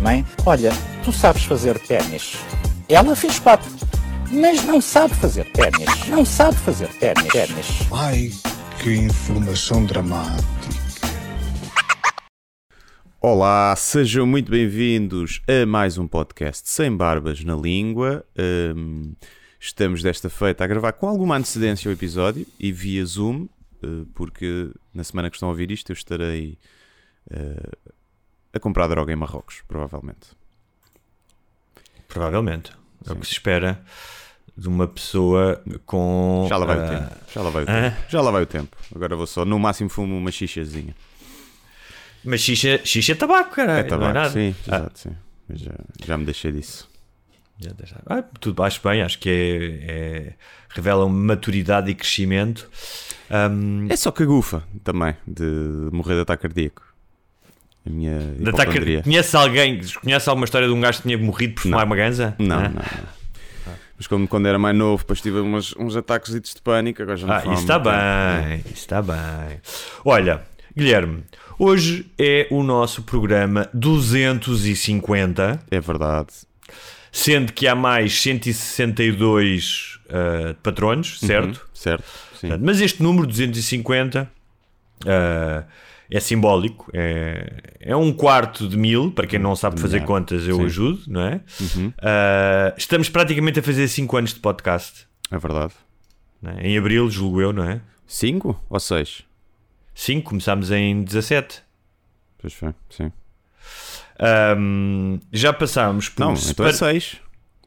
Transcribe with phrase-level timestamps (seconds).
[0.00, 0.70] Mãe, olha,
[1.04, 2.32] tu sabes fazer ténis.
[2.88, 3.70] Ela fez quatro,
[4.32, 6.08] mas não sabe fazer ténis.
[6.08, 7.28] Não sabe fazer ténis.
[7.28, 7.66] ténis.
[7.92, 8.30] Ai,
[8.82, 10.48] que informação dramática.
[13.20, 18.24] Olá, sejam muito bem-vindos a mais um podcast sem barbas na língua.
[18.74, 19.12] Hum,
[19.60, 23.46] estamos desta feita a gravar com alguma antecedência o episódio e via Zoom,
[23.82, 26.56] eh, porque na semana que estão a ouvir isto eu estarei
[27.30, 27.90] eh,
[28.52, 30.28] a comprar droga em Marrocos, provavelmente.
[32.08, 32.72] Provavelmente.
[33.06, 33.80] É o que se espera
[34.56, 36.46] de uma pessoa com.
[36.48, 37.16] Já lá vai o ah, tempo.
[37.32, 37.96] Já lá vai o tempo.
[38.08, 38.76] Já lá vai o tempo.
[38.94, 40.94] Agora vou só, no máximo, fumo uma xixiazinha.
[42.24, 43.78] Mas xixa, xixa é tabaco, cara.
[43.78, 44.30] É não tabaco, nada.
[44.30, 45.16] sim, Ah, exato, sim.
[45.48, 45.72] Mas já,
[46.04, 46.88] já me deixei disso.
[47.58, 50.34] já deixa- ah, tudo acho bem, acho que é, é-
[50.68, 52.68] revela maturidade e crescimento.
[53.30, 55.44] Ahm, É só cagufa também, de
[55.92, 56.82] morrer de ataque cardíaco.
[57.86, 59.02] A minha hipocondria.
[59.02, 62.34] conhece alguém, conhece alguma história de um gajo que tinha morrido por fumar uma ganza?
[62.38, 63.20] Não, não, não.
[63.96, 67.26] Mas como quando era mais novo, depois tive uns, uns ataques de pânico, agora já
[67.26, 69.60] não Ah, isso está bem, isso está bem.
[70.02, 70.42] Olha,
[70.74, 71.22] Guilherme,
[71.58, 75.60] hoje é o nosso programa 250.
[75.70, 76.28] É verdade.
[77.12, 81.56] Sendo que há mais 162 uh, patronos, certo?
[81.56, 82.04] Uhum, certo,
[82.40, 82.48] sim.
[82.58, 84.30] Mas este número 250
[85.04, 85.64] uh,
[86.10, 89.12] é simbólico, é, é um quarto de mil.
[89.12, 90.64] Para quem não sabe fazer contas, eu Sim.
[90.64, 91.40] ajudo, não é?
[91.60, 91.88] Uhum.
[91.88, 95.06] Uh, estamos praticamente a fazer 5 anos de podcast.
[95.30, 95.72] É verdade.
[96.44, 96.68] é?
[96.68, 97.80] Em abril, julgo eu, não é?
[98.06, 99.22] Cinco ou seis?
[99.94, 101.62] 5, começámos em 17.
[102.38, 103.12] Pois foi, sim.
[104.58, 107.16] Um, já passámos por Não, então é separa- seis.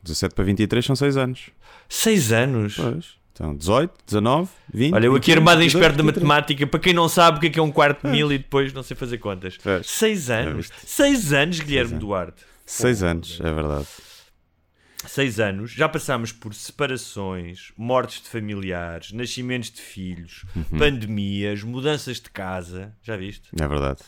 [0.03, 1.49] 17 para 23 são seis anos.
[1.87, 2.75] seis anos.
[2.75, 3.22] Pois.
[3.33, 4.93] Então 18, 19, 20.
[4.93, 6.23] Olha, eu aqui 21, armado em 22, esperto da 23.
[6.27, 8.37] matemática, para quem não sabe o que é, que é um quarto de mil e
[8.37, 9.57] depois não sei fazer contas.
[9.83, 10.67] Seis anos.
[10.67, 10.75] viste.
[10.85, 11.99] Seis anos, Guilherme anos.
[11.99, 12.43] Duarte.
[12.65, 13.87] Seis anos, é verdade.
[15.07, 15.71] Seis anos.
[15.71, 20.77] Já passámos por separações, mortes de familiares, nascimentos de filhos, Uhum.
[20.77, 22.95] pandemias, mudanças de casa.
[23.01, 23.49] Já viste?
[23.59, 23.99] É verdade.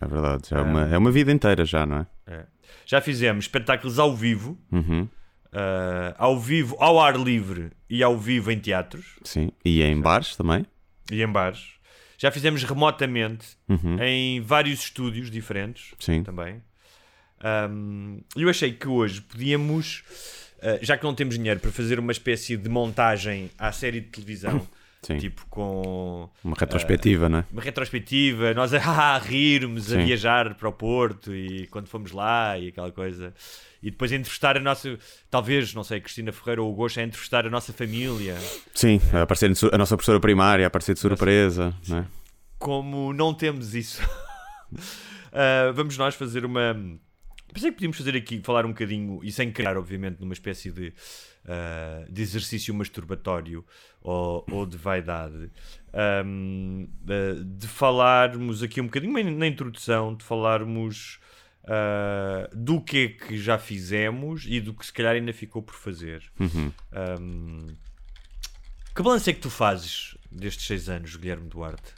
[0.00, 0.48] É verdade.
[0.50, 2.06] Já é, uma, é uma vida inteira já, não é?
[2.26, 2.46] É.
[2.84, 5.08] Já fizemos espetáculos ao vivo, Uhum.
[5.52, 9.50] Ah, ao vivo, ao ar livre e ao vivo em teatros Sim.
[9.64, 10.64] E em bares também.
[11.10, 11.74] e em bares.
[12.18, 14.02] Já fizemos remotamente Uhum.
[14.02, 16.22] em vários estúdios diferentes Sim.
[16.22, 16.62] também.
[17.70, 20.02] Um, eu achei que hoje podíamos,
[20.58, 24.06] uh, já que não temos dinheiro para fazer uma espécie de montagem à série de
[24.08, 24.66] televisão,
[25.02, 25.18] Sim.
[25.18, 27.44] tipo com Uma retrospectiva, não é?
[27.52, 28.78] uma retrospectiva, nós a,
[29.14, 30.06] a rirmos, a Sim.
[30.06, 33.34] viajar para o Porto e quando fomos lá e aquela coisa.
[33.86, 34.98] E depois entrevistar a nossa,
[35.30, 38.36] talvez, não sei, Cristina Ferreira ou o Gosto, a entrevistar a nossa família.
[38.74, 42.06] Sim, a aparecer a nossa professora primária, a aparecer de surpresa, não é?
[42.58, 44.02] como não temos isso,
[45.32, 46.74] ah, vamos nós fazer uma.
[47.54, 50.92] Pensei que podíamos fazer aqui, falar um bocadinho, e sem criar, obviamente, numa espécie de,
[51.46, 53.64] ah, de exercício masturbatório
[54.02, 55.48] ou, ou de vaidade,
[55.94, 61.20] ahm, ah, de falarmos aqui um bocadinho na introdução, de falarmos
[61.66, 65.74] ah, do que é que já fizemos e do que se calhar ainda ficou por
[65.74, 66.22] fazer.
[66.38, 66.72] Uhum.
[66.92, 67.66] Ahm,
[68.94, 71.92] que balanço é que tu fazes destes seis anos, Guilherme Duarte?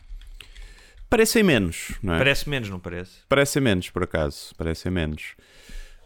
[1.11, 2.19] Parecem menos, não é?
[2.19, 3.21] Parece menos, não parece?
[3.29, 4.55] Parecem menos, por acaso.
[4.57, 5.35] Parecem menos.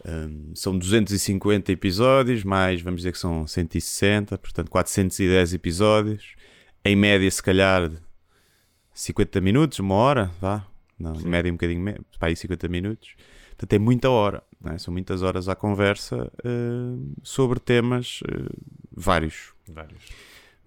[0.05, 6.34] Hum, são 250 episódios, mais vamos dizer que são 160, portanto 410 episódios.
[6.84, 7.91] Em média, se calhar
[8.93, 10.67] 50 minutos, uma hora, vá.
[10.99, 13.15] Não, em média um bocadinho menos, para aí 50 minutos.
[13.62, 14.76] Portanto, é muita hora, é?
[14.76, 18.47] são muitas horas à conversa hum, sobre temas hum,
[18.91, 19.53] vários.
[19.68, 20.03] Vários.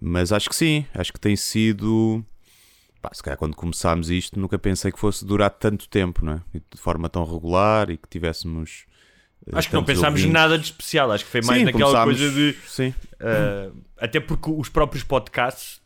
[0.00, 2.24] Mas acho que sim, acho que tem sido.
[3.02, 6.40] Pá, se calhar quando começámos isto, nunca pensei que fosse durar tanto tempo, não é?
[6.74, 8.86] De forma tão regular e que tivéssemos.
[9.46, 10.32] eh, Acho que não pensámos ouvintes.
[10.32, 11.12] nada de especial.
[11.12, 12.56] Acho que foi mais Sim, naquela coisa de.
[12.66, 15.82] Sim, ah, até porque os próprios podcasts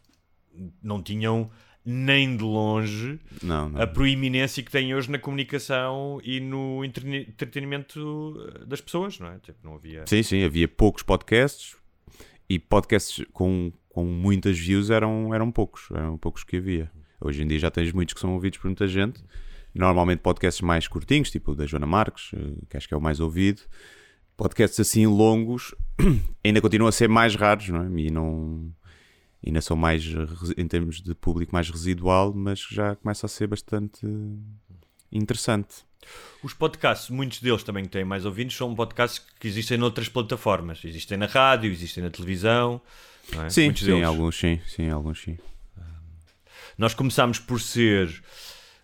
[0.80, 1.50] não tinham
[1.90, 3.82] nem de longe não, não.
[3.82, 8.34] a proeminência que têm hoje na comunicação e no entretenimento
[8.66, 9.38] das pessoas, não é?
[9.38, 10.04] Tipo, não havia.
[10.06, 11.76] Sim, sim, havia poucos podcasts
[12.48, 16.90] e podcasts com, com muitas views eram, eram poucos, eram poucos que havia.
[17.20, 19.22] Hoje em dia já tens muitos que são ouvidos por muita gente,
[19.74, 23.00] Normalmente podcasts mais curtinhos, tipo o da Joana Marques, eh, que acho que é o
[23.00, 23.62] mais ouvido.
[24.36, 25.74] Podcasts assim longos
[26.44, 28.00] ainda continuam a ser mais raros, não é?
[28.00, 28.72] E não
[29.44, 30.04] ainda são mais,
[30.56, 34.06] em termos de público, mais residual, mas já começa a ser bastante
[35.10, 35.84] interessante.
[36.42, 40.82] Os podcasts, muitos deles também que têm mais ouvintes, são podcasts que existem noutras plataformas.
[40.84, 42.80] Existem na rádio, existem na televisão.
[43.44, 43.50] é?
[43.50, 44.06] Sim, Muitos sim, deles.
[44.06, 45.38] alguns sim, sim, alguns sim.
[46.78, 48.22] Nós começámos por ser.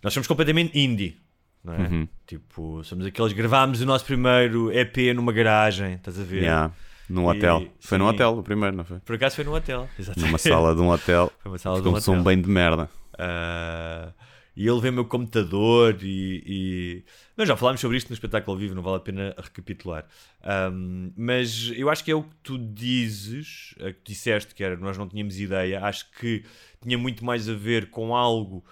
[0.03, 1.19] Nós somos completamente indie.
[1.67, 1.71] É?
[1.71, 2.09] Uhum.
[2.27, 3.33] Tipo, somos aqueles.
[3.33, 6.43] Gravámos o nosso primeiro EP numa garagem, estás a ver?
[6.43, 6.73] Yeah,
[7.09, 7.67] num E- hotel.
[7.81, 8.15] Foi num sim.
[8.15, 8.99] hotel o primeiro, não foi?
[9.01, 9.89] Por acaso foi num hotel.
[9.99, 10.27] Exatamente.
[10.27, 11.33] Numa sala de um hotel.
[11.41, 12.25] Foi uma sala de um um som hotel.
[12.25, 12.89] bem de merda.
[13.19, 14.13] Ah,
[14.57, 17.05] e ele vê o meu computador e, e-
[17.37, 20.07] Nós já falámos sobre isto no espetáculo ao vivo, não vale a pena recapitular.
[20.43, 24.75] Ahm, mas eu acho que é o que tu dizes, a que disseste que era
[24.77, 26.43] nós não tínhamos ideia, acho que
[26.83, 28.65] tinha muito mais a ver com algo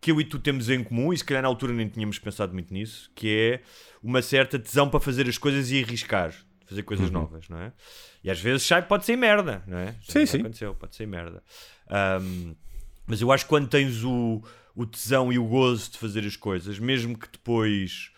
[0.00, 2.52] que eu e tu temos em comum, e se calhar na altura nem tínhamos pensado
[2.52, 3.60] muito nisso, que é
[4.02, 6.34] uma certa tesão para fazer as coisas e arriscar,
[6.66, 7.72] fazer coisas novas, não é?
[8.22, 9.94] E às vezes sai, pode ser merda, não é?
[10.02, 10.38] Já- Sim, sim.
[10.40, 11.42] Aconteceu, pode ser merda.
[11.88, 12.54] Ahm,
[13.06, 14.42] mas eu acho que quando tens o,
[14.74, 18.10] o tesão e o gozo de fazer as coisas, mesmo que depois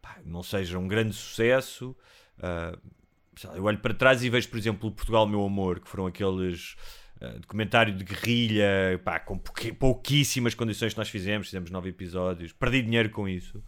[0.00, 1.96] pá, não seja um grande sucesso,
[2.40, 6.06] lá, eu olho para trás e vejo, por exemplo, o Portugal Meu Amor, que foram
[6.06, 6.76] aqueles
[7.20, 12.82] ah, documentário de guerrilha, pá, com pouquíssimas condições que nós fizemos, fizemos nove episódios, perdi
[12.82, 13.62] dinheiro com isso.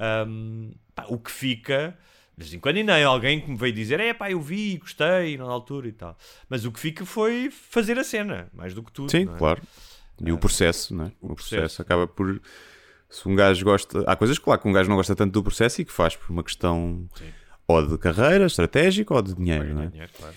[0.00, 1.96] Ahm, pá, o que fica,
[2.38, 4.78] de vez em quando ainda há alguém que me veio dizer, é pá, eu vi,
[4.78, 6.16] gostei, na altura e tal.
[6.48, 9.10] Mas o que fica foi fazer a cena, mais do que tudo.
[9.10, 9.36] Sim, é?
[9.36, 9.60] claro.
[10.24, 11.12] E o processo, não é?
[11.20, 11.56] O, processo.
[11.56, 11.82] processo.
[11.82, 12.40] acaba por.
[13.10, 14.04] Se um gajo gosta.
[14.06, 16.30] Há coisas, claro, que um gajo não gosta tanto do processo e que faz por
[16.30, 17.08] uma questão
[17.66, 19.86] ou de carreira estratégica ou de dinheiro, Ganhar não é?
[19.86, 20.34] dinheiro, claro.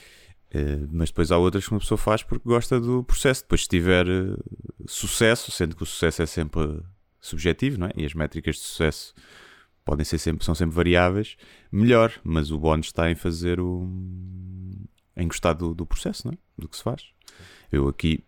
[0.53, 3.43] Eh, mas depois há outras que uma pessoa faz porque gosta do processo.
[3.43, 4.35] Depois, se tiver eh,
[4.87, 6.81] sucesso, sendo que o sucesso é sempre
[7.19, 7.91] subjetivo, não é?
[7.95, 9.13] E as métricas de sucesso
[9.85, 11.35] podem ser sempre, são sempre variáveis,
[11.71, 12.11] melhor.
[12.23, 13.87] Mas o bónus está em fazer o.
[15.15, 16.37] em gostar do, do processo, não é?
[16.57, 17.03] Do que se faz.
[17.71, 18.23] Eu aqui.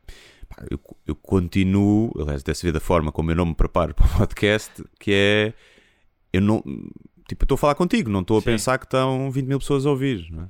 [0.50, 4.05] pá, Eu, eu continuo, aliás, se vê da forma como eu não me preparo para
[4.05, 5.53] o podcast, que é.
[6.31, 6.61] Eu não.
[7.27, 8.45] Tipo, eu estou a falar contigo, não estou a Sim.
[8.45, 10.50] pensar que estão 20 mil pessoas a ouvir, não é?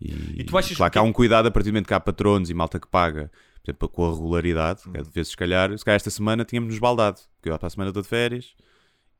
[0.00, 1.94] E, E tu achas claro que- que há um cuidado a partir do momento que
[1.94, 3.30] há patronos e malta que paga,
[3.62, 6.78] por exemplo, com a regularidade, que às vezes, se calhar, se calhar esta semana tínhamos-nos
[6.80, 8.54] baldado, porque eu para a semana estou de férias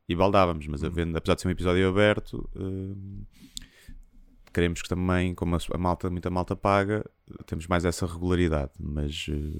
[0.07, 3.23] e baldávamos, mas havendo, apesar de ser um episódio aberto, hum,
[4.53, 7.09] queremos que também, como a, malta, muita malta paga,
[7.45, 9.59] temos mais essa regularidade, mas eh,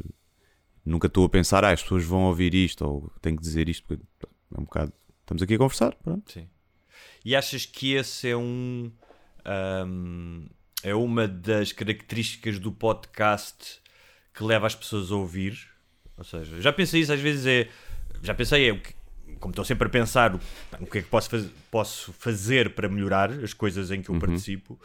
[0.86, 3.88] nunca estou a pensar, ah, as pessoas vão ouvir isto, ou tenho que dizer isto,
[3.88, 4.04] porque
[4.56, 4.94] é um bocado.
[5.22, 6.32] Estamos aqui a conversar, pronto.
[6.32, 6.48] Sim.
[7.24, 8.92] E achas que esse é um.
[9.46, 10.48] ahm,
[10.84, 13.82] é uma das características do podcast
[14.34, 15.58] que leva as pessoas a ouvir?
[16.18, 17.70] Ou seja, já pensei isso às vezes é.
[18.22, 18.94] Já pensei, é o que-
[19.44, 20.40] como estou sempre a pensar o,
[20.88, 24.16] que é que posso, faz- posso fazer para melhorar as coisas em que Uhum.
[24.16, 24.80] eu participo.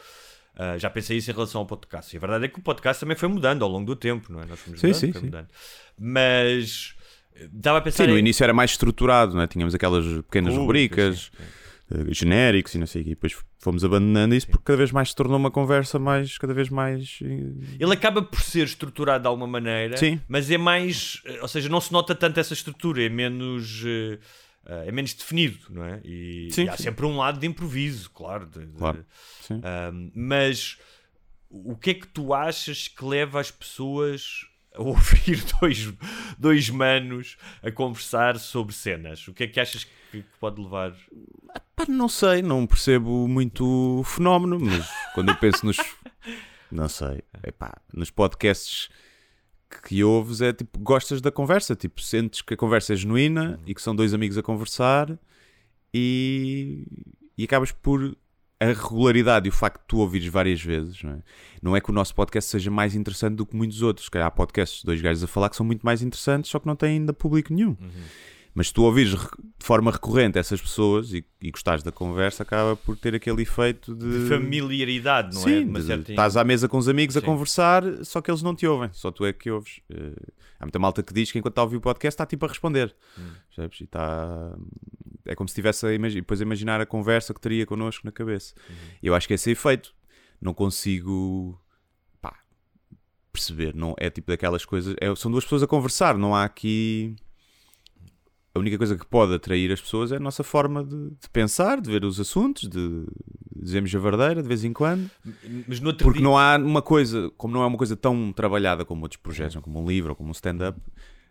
[0.55, 2.13] ah, já pensei isso em relação ao podcast.
[2.13, 4.41] E a verdade é que o podcast também foi mudando ao longo do tempo, não
[4.41, 4.45] é?
[4.45, 5.25] Nós fomos Sim, mudando, sim, sim.
[5.25, 5.47] mudando.
[5.97, 6.95] Mas
[7.35, 9.47] eh, estava a pensar Sim, no em- início era mais estruturado, não é?
[9.47, 13.11] tínhamos aquelas pequenas Rubricas, rubricas, eh, genéricos e não sei o quê.
[13.11, 16.53] E depois fomos abandonando isso porque cada vez mais se tornou uma conversa mais, cada
[16.53, 17.19] vez mais.
[17.21, 20.19] eh, Ele acaba por ser estruturado de alguma maneira, Sim.
[20.27, 23.83] mas é mais, eh, ou seja, não se nota tanto essa estrutura, é menos,
[24.69, 25.99] eh, é menos definido, não é?
[26.03, 26.83] E, Sim, e há sim.
[26.83, 28.45] sempre um lado de improviso, claro.
[28.45, 29.05] de- de- Claro.
[29.51, 30.77] Ahm, mas
[31.49, 34.45] o que é que tu achas que leva as pessoas
[34.75, 35.91] a ouvir dois,
[36.37, 39.27] dois manos a conversar sobre cenas?
[39.27, 40.93] O que é que achas que, que pode levar?
[41.75, 43.65] Pá, não sei, não percebo muito
[43.99, 45.77] o fenómeno, mas quando eu penso nos.
[46.71, 48.89] Não sei, epá, nos podcasts
[49.87, 53.75] que ouves é tipo, gostas da conversa, tipo, sentes que a conversa é genuína e
[53.75, 55.17] que são dois amigos a conversar
[55.93, 56.85] e,
[57.37, 58.17] e acabas por
[58.59, 61.19] a regularidade e o facto de tu ouvires várias vezes, não é?
[61.61, 64.29] Não é que o nosso podcast seja mais interessante do que muitos outros, que há
[64.29, 66.97] podcasts de dois gajos a falar que são muito mais interessantes, só que não têm
[66.97, 67.77] ainda público nenhum.
[68.53, 69.27] Mas se tu ouvires re-
[69.59, 73.95] de forma recorrente essas pessoas e, e gostares da conversa, acaba por ter aquele efeito
[73.95, 74.23] de.
[74.23, 75.45] De familiaridade, não é?
[75.45, 77.25] Sim, de- certa- estás à mesa com os amigos a Sim.
[77.27, 79.79] conversar, só que eles não te ouvem, só tu é que ouves.
[79.89, 80.13] Eh,
[80.59, 82.49] há muita malta que diz que enquanto está a ouvir o podcast está tipo a
[82.49, 82.93] responder.
[83.17, 83.29] Hum.
[83.79, 84.57] E está.
[85.25, 88.11] É como se estivesse a imagi- depois a imaginar a conversa que teria connosco na
[88.11, 88.55] cabeça.
[89.01, 89.93] E eu acho que esse efeito
[90.41, 91.59] não consigo
[92.19, 92.35] pá,
[93.31, 93.75] perceber.
[93.75, 94.95] Não, é tipo daquelas coisas.
[94.99, 97.15] é- são duas pessoas a conversar, não há aqui.
[98.59, 101.79] A única coisa que pode atrair as pessoas é a nossa forma de, de pensar,
[101.81, 103.05] de ver os assuntos, de
[103.55, 105.09] dizermos a verdadeira de vez em quando.
[105.67, 108.31] Mas no outro Porque dia- não há uma coisa, como não é uma coisa tão
[108.33, 110.79] trabalhada como outros projetos, como um livro ou como um stand-up,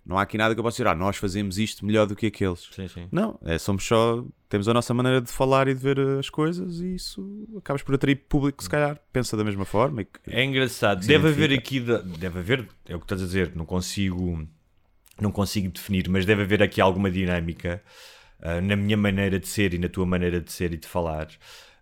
[0.06, 2.26] Não há aqui nada que eu possa dizer, ah, nós fazemos isto melhor do que
[2.28, 2.66] aqueles.
[2.73, 3.08] Sim, sim.
[3.12, 4.25] Não, é, somos só.
[4.49, 7.94] Temos a nossa maneira de falar e de ver as coisas e isso acabas por
[7.94, 10.04] atrair público que se calhar pensa da mesma forma.
[10.04, 11.06] Que, É engraçado.
[11.06, 11.78] Deve haver aqui.
[11.80, 12.66] da- Deve haver.
[12.87, 13.52] É o que estás a dizer.
[13.54, 14.49] Não consigo.
[15.21, 17.83] Não consigo definir, mas deve haver aqui alguma dinâmica
[18.41, 21.29] ah, na minha maneira de ser e na tua maneira de ser e de falar.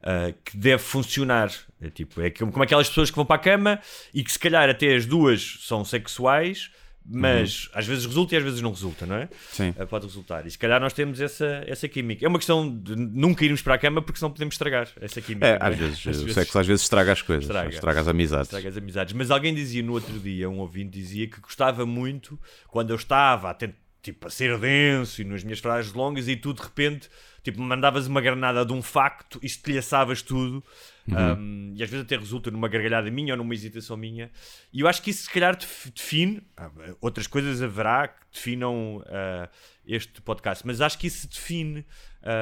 [0.02, 1.50] ah, que deve funcionar.
[1.80, 3.80] É tipo, é como aquelas pessoas que vão para a cama
[4.14, 6.70] e que se calhar até as duas são sexuais,
[7.08, 9.22] mas às vezes resulta e às vezes não resulta, não é?
[9.22, 9.28] Uhum.
[9.50, 9.68] Sim.
[9.78, 10.46] Uh, pode resultar.
[10.46, 12.24] E se calhar nós temos essa, essa química.
[12.24, 15.46] É uma questão de nunca irmos para a cama porque senão podemos estragar essa química.
[15.46, 15.70] É, não é?
[15.70, 17.68] às vezes, o sexo às vezes estraga as coisas, Estraga.
[17.68, 18.46] estraga, as amizades.
[18.48, 19.12] Estraga as amizades.
[19.14, 23.50] Mas alguém dizia no outro dia, um ouvinte dizia que gostava muito quando eu estava
[23.50, 27.08] a, tent- tipo, a ser denso e nas minhas frases longas e tu de repente
[27.42, 30.64] tipo, me mandavas uma granada de um facto e estilhaçavas tudo.
[31.08, 34.30] Um, e às vezes até resulta numa gargalhada minha ou numa hesitação minha.
[34.72, 36.42] E eu acho que isso se calhar def- define.
[36.56, 36.70] ah,
[37.00, 39.48] Outras coisas haverá que definam ah,
[39.86, 41.84] este podcast, mas acho que isso define.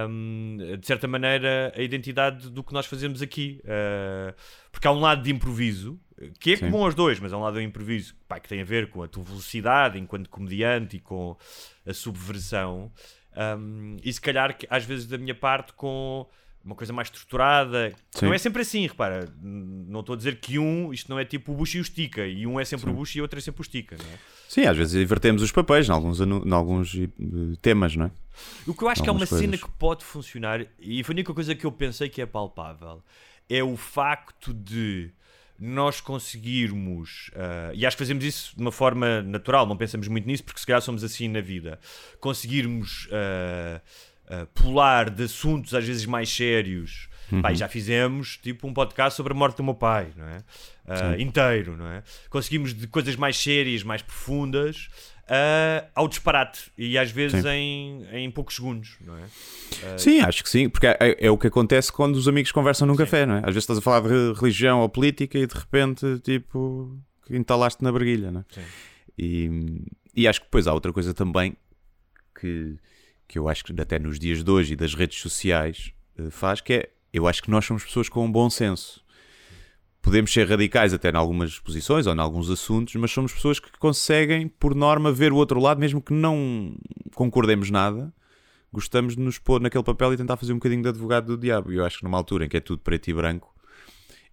[0.09, 4.35] um, de certa maneira, a identidade do que nós fazemos aqui, Ah,
[4.73, 6.01] porque há um lado de improviso
[6.41, 6.71] que é Sim.
[6.71, 9.03] comum aos dois, mas há um lado de improviso pá, que tem a ver com
[9.03, 11.37] a tua velocidade enquanto comediante e com
[11.87, 12.91] a subversão,
[13.37, 16.25] Um, e se calhar que às vezes da minha parte com
[16.65, 17.93] uma coisa mais estruturada.
[18.11, 18.27] Sim.
[18.27, 19.29] Não é sempre assim, repara.
[19.43, 22.27] Não estou a dizer que um, isto não é tipo o Bush e o Stica,
[22.27, 24.19] e um é sempre o Bush e o outro é sempre o Stica, não é?
[24.49, 27.09] Sim, às vezes invertemos os papéis em alguns, em alguns eh,
[27.61, 28.11] temas, não é?
[28.67, 29.63] O que eu acho que é uma Algumas cena coisas.
[29.63, 33.03] que pode funcionar, e foi a única coisa que eu pensei que é palpável,
[33.49, 35.11] é o facto de
[35.59, 40.27] nós conseguirmos, ah, e acho que fazemos isso de uma forma natural, não pensamos muito
[40.27, 41.79] nisso, porque se calhar somos assim na vida,
[42.21, 43.81] conseguirmos ah,
[44.29, 47.09] ah, pular de assuntos às vezes mais sérios.
[47.43, 50.45] Pá, e já fizemos tipo um podcast sobre a morte do meu pai, não é?
[50.87, 52.03] Ah, inteiro, não é?
[52.29, 54.89] Conseguimos de coisas mais sérias, mais profundas,
[55.27, 57.49] ah, ao disparate e às vezes Sim.
[57.49, 59.25] em, em poucos segundos, não é?
[59.99, 62.95] Sim, acho que sim, porque é, é o que acontece quando os amigos conversam num
[62.95, 63.39] café, não é?
[63.39, 66.97] Às vezes estás a falar de re- religião ou política e de repente, tipo,
[67.31, 68.45] entalaste na barguilha, não é?
[68.55, 68.63] Sim.
[69.19, 69.83] E,
[70.15, 71.57] e acho que depois há outra coisa também
[72.39, 72.77] que,
[73.27, 76.61] que eu acho que até nos dias de hoje e das redes sociais eh, faz,
[76.61, 79.03] que é, eu acho que nós somos pessoas com um bom senso.
[80.03, 83.71] Podemos ser radicais até em algumas posições ou em alguns assuntos, mas somos pessoas que
[83.79, 86.77] conseguem, por norma, ver o outro lado, mesmo que não
[87.15, 88.13] concordemos nada,
[88.71, 91.73] gostamos de nos pôr naquele papel e tentar fazer um bocadinho de advogado do diabo.
[91.73, 93.55] E eu acho que numa altura em que é tudo preto e branco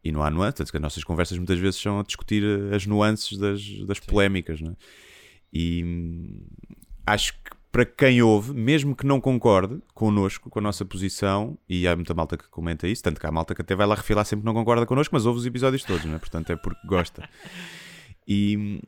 [0.03, 2.75] e não há nuances, tanto que as nossas conversas muitas vezes são a discutir eh,
[2.75, 4.75] as nuances das, das polémicas, é?
[5.53, 6.45] E hum,
[7.05, 11.87] acho que para quem ouve, mesmo que não concorde connosco, com a nossa posição, e
[11.87, 14.25] há muita malta que comenta isso, tanto que há malta que até vai lá refilar
[14.25, 16.19] sempre que não concorda connosco, mas ouve os episódios todos, não é?
[16.19, 17.27] Portanto, é porque gosta.
[18.27, 18.79] E hum,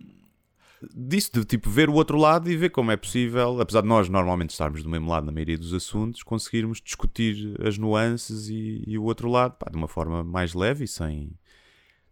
[0.93, 4.09] disso, de tipo ver o outro lado e ver como é possível, apesar de nós
[4.09, 8.97] normalmente estarmos do mesmo lado na maioria dos assuntos, conseguirmos discutir as nuances e, e
[8.97, 11.31] o outro lado pá, de uma forma mais leve e sem,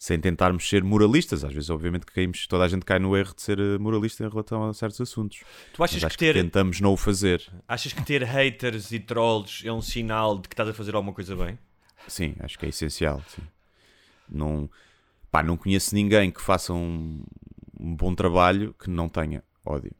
[0.01, 1.43] sem tentarmos ser moralistas.
[1.43, 4.25] Às vezes, obviamente, que caímos, toda a gente cai no erro de ser eh, moralista
[4.25, 5.43] em relação a certos assuntos.
[5.71, 7.47] Tu achas que ter, tentamos não o fazer.
[7.67, 11.13] achas que ter haters e trolls é um sinal de que estás a fazer alguma
[11.13, 11.55] coisa bem?
[12.07, 13.21] Sim, acho que é essencial.
[13.27, 13.43] Sim.
[14.27, 14.67] Não,
[15.29, 17.23] pá, não conheço ninguém que faça um,
[17.79, 19.91] um bom trabalho que não tenha ódio.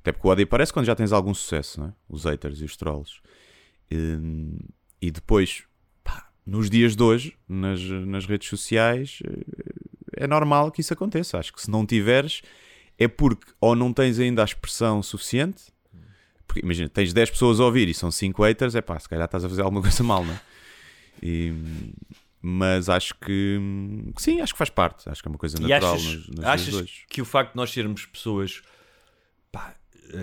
[0.00, 1.92] Até porque o ódio aparece quando já tens algum sucesso, não é?
[2.08, 3.20] Os haters e os trolls.
[3.90, 4.58] Hum,
[5.02, 5.64] E, depois,
[6.46, 11.38] nos dias de hoje, nas, nas redes sociais, eh, é normal que isso aconteça.
[11.38, 12.40] Acho que se não tiveres,
[12.96, 15.64] é porque ou não tens ainda a expressão suficiente.
[16.46, 19.24] Porque imagina, tens 10 pessoas a ouvir e são 5 haters, é pá, se calhar
[19.24, 20.40] estás a fazer alguma coisa mal, não é?
[21.20, 21.52] E,
[22.40, 23.58] mas acho que,
[24.14, 25.08] que sim, acho que faz parte.
[25.10, 27.56] Acho que é uma coisa E natural achas, nos, nos achas que o facto de
[27.56, 28.62] nós sermos pessoas
[29.50, 29.74] pá,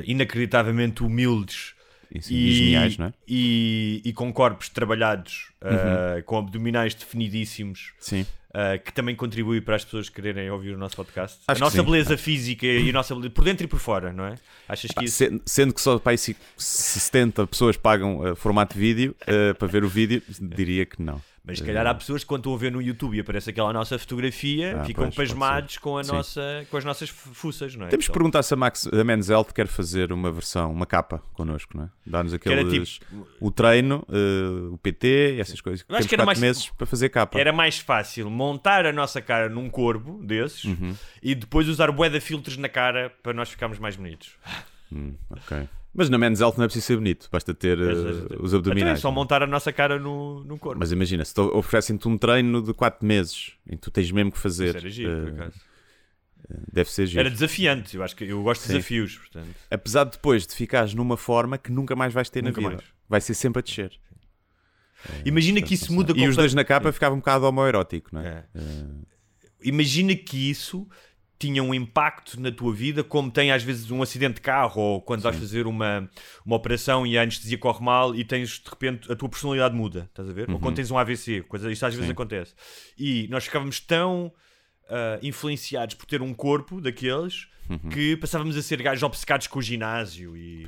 [0.06, 1.76] inacreditavelmente humildes
[2.14, 3.10] E, e geniais, não é?
[3.10, 3.14] Uhum.
[3.28, 8.26] e- e com corpos trabalhados, ah, com abdominais definidíssimos, Sim.
[8.54, 11.40] ah, que também contribui para as pessoas quererem ouvir o nosso podcast.
[11.48, 14.26] Acho a nossa beleza física e a nossa beleza por dentro e por fora, não
[14.26, 14.36] é?
[14.68, 15.18] Achas que Pá, isso.
[15.18, 15.98] sendo, sendo que só
[16.58, 21.02] se 70 pessoas pagam eh, formato de vídeo eh, para ver o vídeo, diria que
[21.02, 21.22] não.
[21.46, 23.74] Mas se calhar há pessoas que quando estão a ver no YouTube e aparece aquela
[23.74, 26.14] nossa fotografia Ah, ficam pois, pasmados com, a Sim.
[26.14, 27.90] nossa, com as nossas fuças, não é?
[27.90, 30.86] Temos que Então, perguntar se a, Max, a Men's Health quer fazer uma versão, uma
[30.86, 31.90] capa connosco, não é?
[32.50, 32.94] Era aqueles.
[33.00, 35.86] tipo- O treino, eh, o PT, essas coisas.
[35.90, 37.38] Eu acho Temos que era mais- meses para fazer capa.
[37.38, 40.96] Era mais fácil montar a nossa cara num corvo desses Uhum.
[41.22, 44.38] e depois usar bué de filtros na cara para nós ficarmos mais bonitos.
[44.90, 45.68] Hum, ok.
[45.94, 48.54] Mas na Men's Health não é preciso ser bonito, basta ter eh, Mas, os Então
[48.54, 49.00] é abdominais.
[49.00, 49.12] só é?
[49.12, 50.80] montar a nossa cara no, num corvo.
[50.80, 54.40] Mas imagina, se te oferecem-te um treino de 4 meses e tu tens mesmo que
[54.40, 54.76] fazer.
[54.78, 55.62] Isso giro, por eh, acaso.
[56.72, 57.20] Deve ser giro.
[57.22, 58.74] Era desafiante, eu acho que eu gosto de Sim.
[58.74, 59.56] desafios, portanto.
[59.70, 62.82] Apesar de depois de ficares numa forma que nunca mais vais ter Nunca na vida.
[62.82, 62.94] mais.
[63.08, 63.92] Vai ser sempre a descer.
[65.26, 68.46] Imagina que isso muda E os dois na capa ficava um bocado homoerótico, não é?
[68.56, 68.64] É.
[69.64, 70.88] Imagina que isso
[71.40, 75.02] tinha um impacto na tua vida, como tem às vezes um acidente de carro ou
[75.02, 76.10] quando vais fazer uma,
[76.46, 80.08] uma operação e a anestesia corre mal e tens de repente a tua personalidade muda,
[80.10, 80.50] estás a ver?
[80.50, 82.14] Ou quando tens um AVC, coisa, isto às vezes Sim.
[82.14, 82.54] acontece.
[82.98, 84.32] E nós ficávamos tão
[84.90, 87.48] ah, influenciados por ter um corpo daqueles
[87.92, 90.64] que passávamos a ser gajos obcecados com o ginásio e,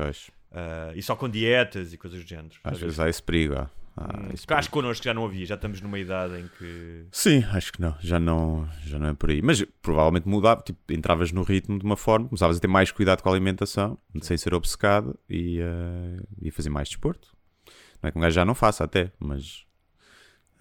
[0.51, 2.55] ah, e só com dietas e coisas do género.
[2.63, 3.69] Às vezes há esse perigo.
[3.98, 7.08] Há Hum, que acho que connosco já não havia, já estamos numa idade em que.
[7.12, 7.96] Sim, acho que não.
[8.02, 9.42] Já não, já não é por aí.
[9.42, 10.62] Mas provavelmente mudava.
[10.62, 13.98] Tipo, entravas no ritmo de uma forma, começavas a ter mais cuidado com a alimentação,
[14.22, 17.36] sem ser obcecado e, eh, e fazer mais desporto.
[18.04, 19.66] Não é que um gajo já não faça até, mas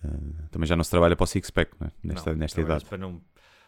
[0.05, 0.09] eh,
[0.53, 1.91] também já não se trabalha para o six-pack né?
[2.05, 2.85] nesta, não, nesta idade.
[2.85, 3.21] Para, não,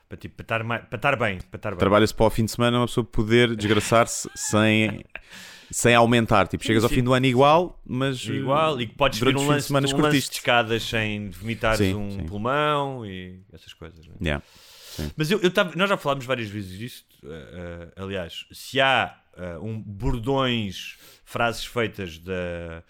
[0.08, 1.38] para, tipo, para, estar mais, para estar bem.
[1.38, 1.78] Para estar bem.
[1.78, 5.04] Trabalha-se para o fim de semana uma pessoa poder desgraçar-se sem,
[5.70, 6.46] sem aumentar.
[6.48, 9.46] Tipo, chegas ao fim do ano igual, mas eh, Igual, e que podes vir um
[9.46, 12.26] lance, semana um lance de escadas sem vomitares Sim, um sim.
[12.26, 14.06] pulmão e essas coisas.
[14.06, 14.24] não é?
[14.24, 14.44] Yeah.
[15.16, 17.16] Mas eu, eu tava, nós já falámos várias vezes disto.
[17.24, 22.82] eh, eh, aliás, se há eh, um bordões, frases feitas da.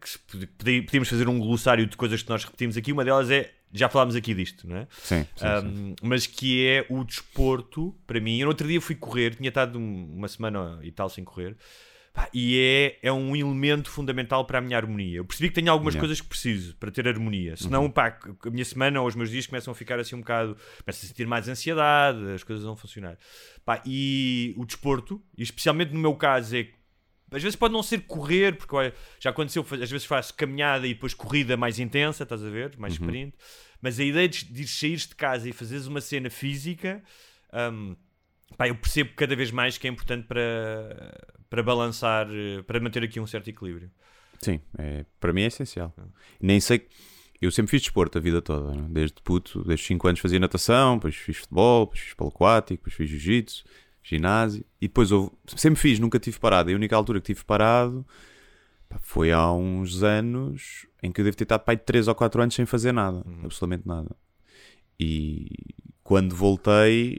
[0.00, 0.46] que
[0.86, 3.50] podíamos fazer um glossário de coisas que nós repetimos aqui, uma delas é.
[3.72, 4.86] Já falámos aqui disto, não é?
[5.02, 5.66] Sim, sim, sim.
[5.66, 8.38] Um, mas que é o desporto, para mim.
[8.38, 11.56] Eu no outro dia fui correr, tinha estado um- uma semana e tal sem correr,
[12.34, 12.58] e
[13.02, 15.16] é, é um elemento fundamental para a minha harmonia.
[15.16, 16.00] Eu percebi que tenho algumas Yeah.
[16.06, 19.46] coisas que preciso para ter harmonia, senão pá, a minha semana ou os meus dias
[19.46, 23.16] começam a ficar assim um bocado, começo a sentir mais ansiedade, as coisas não funcionar.
[23.64, 26.74] Pá, e o desporto, e especialmente no meu caso, é que
[27.32, 30.94] às vezes pode não ser correr, porque olha, já aconteceu, às vezes faço caminhada e
[30.94, 32.76] depois corrida mais intensa, estás a ver?
[32.78, 33.34] Mais sprint.
[33.80, 37.02] Mas a ideia de, de saíres de casa e fazeres uma cena física,
[37.52, 37.96] hum,
[38.56, 41.20] pá, eu percebo cada vez mais que é importante para,
[41.50, 42.28] para balançar,
[42.66, 43.90] para manter aqui um certo equilíbrio.
[44.40, 45.94] Sim, é, para mim é essencial.
[46.40, 46.86] Nem sei.
[47.40, 48.86] Eu sempre fiz desporto a vida toda, né?
[48.88, 52.94] desde puto, desde 5 anos fazia natação, depois fiz futebol, depois fiz polo aquático, depois
[52.94, 53.64] fiz jiu-jitsu,
[54.02, 56.70] ginásio, e depois houve, sempre fiz, nunca tive parado.
[56.70, 58.06] E a única altura que tive parado
[59.00, 62.42] foi há uns anos em que eu devo ter estado pai de 3 ou 4
[62.42, 64.14] anos sem fazer nada, absolutamente nada.
[64.98, 65.48] E
[66.02, 67.18] quando voltei,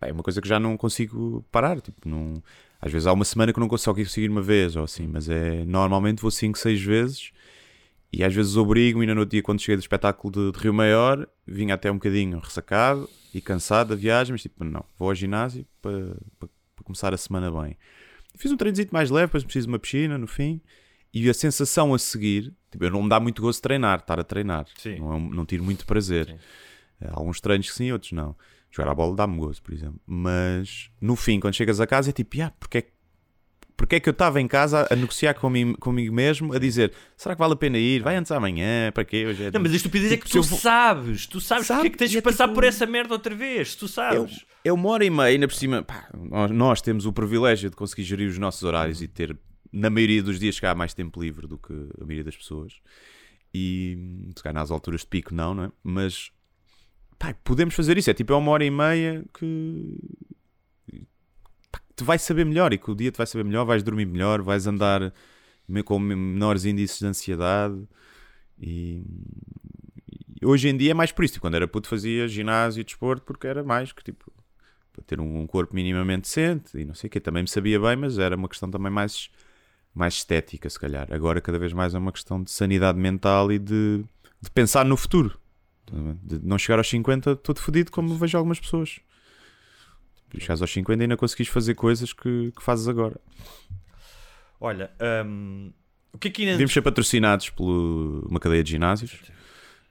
[0.00, 1.80] é uma coisa que já não consigo parar.
[1.80, 2.42] Tipo, não...
[2.80, 5.64] Às vezes há uma semana que não consigo conseguir uma vez ou assim, mas é
[5.64, 7.32] normalmente vou 5, 6 vezes
[8.12, 11.28] e às vezes obrigo, ainda no dia quando cheguei do espetáculo de, de Rio Maior,
[11.46, 15.66] vinha até um bocadinho ressacado e cansado da viagem, mas tipo, não, vou ao ginásio
[15.82, 17.76] para, para, para começar a semana bem.
[18.36, 20.60] Fiz um treinozito mais leve, depois preciso de uma piscina no fim.
[21.12, 24.24] E a sensação a seguir, tipo, não me dá muito gosto de treinar, estar a
[24.24, 24.66] treinar.
[24.76, 24.98] Sim.
[24.98, 26.26] Não, é não tiro muito prazer.
[26.26, 27.08] Sim.
[27.10, 28.36] Alguns treinos que sim, outros não.
[28.70, 30.00] Jogar a bola dá-me gosto, por exemplo.
[30.06, 32.92] Mas no fim, quando chegas a casa, é tipo, ah, porque é que
[33.78, 37.34] porque é que eu estava em casa a negociar comigo, comigo mesmo, a dizer será
[37.34, 38.02] que vale a pena ir?
[38.02, 39.24] Vai antes amanhã, para quê?
[39.24, 41.40] Hoje é Não, mas a estupidez é que Tipo, se tu eu vou- sabes, tu
[41.40, 41.78] sabes Sabe?
[41.82, 44.44] porque é que tens de é passar tipo- por essa merda outra vez, tu sabes.
[44.64, 46.10] eu uma hora e meia, ainda por cima, pá,
[46.50, 49.34] nós, temos o privilégio de conseguir gerir os nossos horários e ter,
[49.72, 52.74] na maioria dos dias, cá mais tempo livre do que a maioria das pessoas.
[53.54, 55.70] E se calhar nas alturas de pico, não, não é?
[55.82, 56.30] Mas
[57.18, 58.10] pá, podemos fazer isso.
[58.10, 59.96] É tipo, é uma hora e meia que
[60.36, 60.37] que
[61.98, 64.40] te vai saber melhor e que o dia te vai saber melhor, vais dormir melhor,
[64.40, 65.12] vais andar
[65.84, 67.76] com menores índices de ansiedade.
[68.60, 69.02] E,
[70.40, 71.34] e hoje em dia é mais por isso.
[71.34, 74.32] Tipo, quando era puto fazia ginásio e desporto porque era mais que tipo
[74.92, 77.20] para ter um corpo minimamente decente e não sei o que.
[77.20, 79.30] Também me sabia bem, mas era uma questão também mais,
[79.94, 81.12] mais estética, se calhar.
[81.12, 84.04] Agora cada vez mais é uma questão de sanidade mental e de,
[84.40, 85.38] de pensar no futuro.
[86.22, 89.00] De não chegar aos 50 todo fodido como vejo algumas pessoas.
[90.30, 93.16] Tipo, chegares aos 50 e ainda conseguis fazer coisas que, que fazes agora.
[94.60, 94.90] Olha,
[95.24, 95.72] hum,
[96.12, 96.52] o que é que ainda...
[96.52, 99.12] Devíamos ser patrocinados por uma cadeia de ginásios.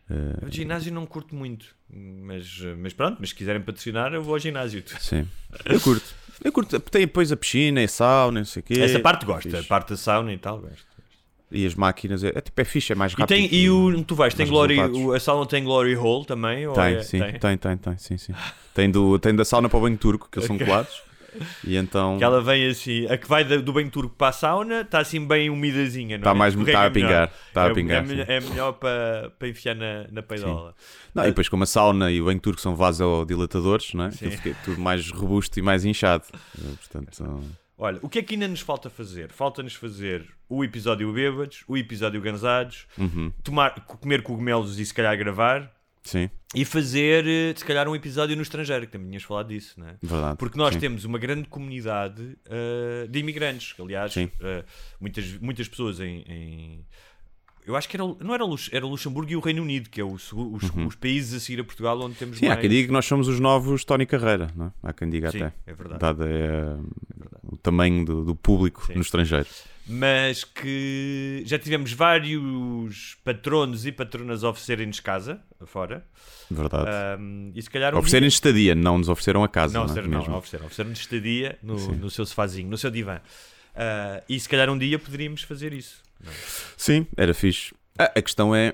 [0.10, 4.34] Eh, O ginásio não curto muito, mas, mas pronto, mas se quiserem patrocinar, eu vou
[4.36, 4.84] ao ginásio.
[5.00, 5.28] Sim.
[5.66, 6.16] Eu curto.
[6.44, 6.80] Eu curto.
[6.80, 8.80] Tem depois a piscina, a sauna, não sei o quê.
[8.80, 10.86] Essa parte gosto, a parte da sauna e tal, gosto.
[11.50, 13.28] E as máquinas, é, é tipo, é fixe, é mais E, rápido.
[13.36, 16.66] tem, e o, tu vais, tem glory, o- a sauna tem Glory Hole também?
[16.74, 18.34] Tem, é- sim, tem, tem, tem, sim, sim.
[18.74, 21.02] Tem, do, tem da sauna para o banho turco, que eles são colados.
[21.64, 24.82] E então Que ela vem assim, a que vai do banho turco para a sauna
[24.82, 26.34] está assim bem umidazinha, não Está é?
[26.34, 28.08] mais- está a pingar, está a é, pingar, É, sim.
[28.16, 30.74] melhor- é melhor para, para enfiar na, na peidola.
[31.14, 34.12] Não, e depois como a sauna e o banho turco são vasodilatadores, não é?
[34.12, 34.26] Sim.
[34.26, 36.24] Aquilo fica tudo mais robusto e mais inchado.
[36.92, 37.44] Portanto,
[37.78, 39.32] Olha, o que é que ainda nos falta fazer?
[39.32, 43.32] Falta-nos fazer o episódio bêbados, o episódio gansados, uhum.
[43.44, 45.72] tomar, comer cogumelos e se calhar gravar.
[46.04, 49.78] Sim, e fazer, eh, se calhar, um episódio no estrangeiro, que também tinhas falado disso,
[49.78, 49.96] não é?
[50.02, 50.38] verdade.
[50.38, 50.80] Porque nós Sim.
[50.80, 54.64] temos uma grande comunidade eh, de imigrantes, que, aliás, eh,
[55.02, 56.86] muitas, muitas pessoas em, em-
[57.68, 60.14] Eu acho que era, não era, era Luxemburgo e o Reino Unido, que é o
[60.14, 62.48] os, os países a seguir a Portugal onde temos Uhum.
[62.48, 64.72] Sim, há quem diga que nós somos os novos Tony Carreira, não é?
[64.84, 65.54] Há quem diga Sim, até.
[65.68, 66.00] é verdade.
[66.00, 66.78] Dado é,
[67.44, 68.94] o tamanho do, do público Sim.
[68.96, 69.46] no estrangeiro.
[69.90, 76.06] Mas que já tivemos vários patronos e patronas a oferecerem-nos casa, fora.
[76.50, 76.90] Verdade.
[76.90, 79.74] Ahm, e se calhar um Oferecerem dia- estadia, não nos ofereceram a casa.
[79.74, 79.92] Não, Não, é?
[79.92, 80.32] ofereceram, não, Mesmo.
[80.32, 80.66] não ofereceram.
[80.66, 83.20] Ofereceram-nos estadia no, no seu sofazinho, no seu divã.
[83.76, 86.02] Ah, e se calhar um dia poderíamos fazer isso.
[86.24, 86.32] Não?
[86.78, 87.74] Sim, era fixe.
[87.98, 88.74] A, a questão é.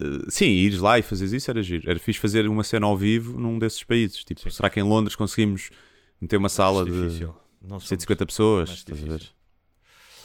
[0.00, 1.88] eh, sim, ires lá e fazeres isso era giro.
[1.88, 4.24] Era fixe fazer uma cena ao vivo num desses países.
[4.24, 5.70] Tipo, será que em Londres conseguimos
[6.20, 6.90] meter uma sala de.
[7.62, 8.70] Não somos 150 pessoas?
[8.70, 9.22] Estás a ver?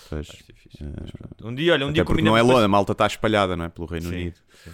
[0.10, 0.28] Pois.
[1.17, 1.48] pronto.
[1.48, 3.65] Um dia, olha, um dia porque não é combinamos Londres, a malta está espalhada, não
[3.65, 3.69] é?
[3.69, 4.38] Pelo Reino Sim, Unido.
[4.63, 4.72] sim.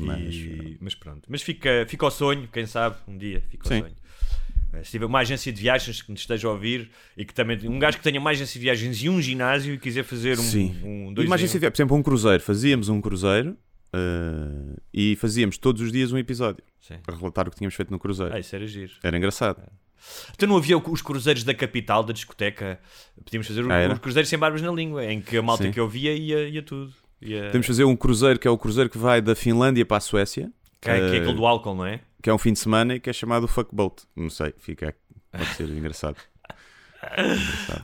[0.00, 1.22] Mas, E- mas pronto.
[1.28, 3.80] Mas fica, fica ao sonho, quem sabe, um dia fica Sim.
[3.80, 3.94] sonho.
[4.72, 7.58] Eh, Se tiver uma agência de viagens que nos esteja a ouvir e que também
[7.68, 10.42] um gajo que tenha uma agência de viagens e um ginásio e quiser fazer um,
[10.42, 10.76] Sim.
[10.84, 11.60] um dois uma agência um.
[11.60, 12.42] de- por exemplo, um cruzeiro.
[12.42, 13.56] Fazíamos um cruzeiro
[13.92, 16.98] eh, e fazíamos todos os dias um episódio Sim.
[17.04, 18.34] para relatar o que tínhamos feito no cruzeiro.
[18.34, 18.92] Ah, isso era giro.
[19.02, 19.62] Era engraçado.
[20.34, 22.80] Então não havia os cruzeiros da capital, da discoteca.
[23.22, 23.92] Podíamos fazer Ah, era?
[23.92, 25.72] os cruzeiros sem barbas na língua, em que a malta Sim.
[25.72, 26.92] que eu via ia, ia tudo.
[27.20, 27.44] Ia...
[27.46, 30.50] Podemos fazer um cruzeiro que é o cruzeiro que vai da Finlândia para a Suécia,
[30.80, 32.00] Que, é- que é eh, aquele do álcool, não é?
[32.22, 34.04] Que é um fim de semana e que é chamado Fuckboat.
[34.14, 34.94] Não sei, fica.
[35.30, 36.16] Pode ser engraçado.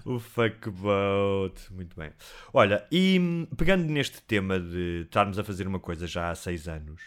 [0.05, 2.11] O fuckboat, muito bem.
[2.53, 6.68] Olha, e hum, pegando neste tema de estarmos a fazer uma coisa já há seis
[6.68, 7.01] anos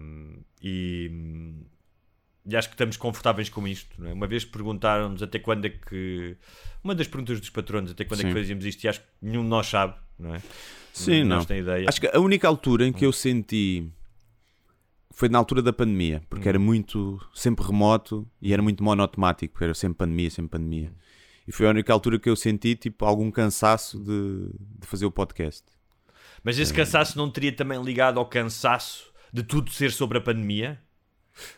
[0.00, 1.64] hum, e, hum,
[2.46, 4.12] e acho que estamos confortáveis com isto, não é?
[4.12, 6.36] Uma vez perguntaram-nos até quando é que.
[6.82, 8.34] Uma das perguntas dos patronos, até quando é que Sim.
[8.34, 10.42] fazíamos isto, e acho que nenhum de nós sabe, não é?
[10.92, 11.42] Sim, não.
[11.42, 11.88] ideia.
[11.88, 13.90] Acho que a única altura em que eu senti
[15.12, 16.50] foi na altura da pandemia, porque Hum.
[16.50, 20.92] era muito sempre remoto e era muito monotemático, porque era sempre pandemia, sempre pandemia.
[21.46, 24.48] E foi a única altura que eu senti tipo algum cansaço de,
[24.80, 25.64] de fazer o podcast.
[26.44, 30.78] Mas esse cansaço não teria também ligado ao cansaço de tudo ser sobre a pandemia?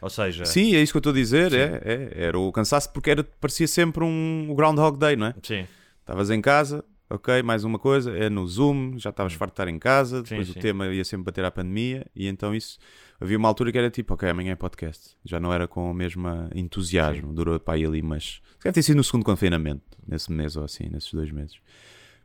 [0.00, 2.92] Ou seja, Sim, é isso que eu estou a dizer, é, é, era o cansaço
[2.92, 5.34] porque era, parecia sempre um Groundhog Day, não é?
[5.42, 5.66] sim,
[6.00, 9.68] Estavas em casa, ok, mais uma coisa, é no Zoom, já estavas farto de estar
[9.68, 10.52] em casa, depois Hum.
[10.52, 10.58] sim.
[10.58, 12.78] o tema ia sempre bater à pandemia, e então isso,
[13.20, 15.16] havia uma altura que era tipo, ok, amanhã é podcast.
[15.24, 18.96] Já não era com o mesmo entusiasmo, durou para aí ali, mas deve ter sido
[18.96, 21.56] no segundo confinamento, nesse mês ou assim, nesses dois meses.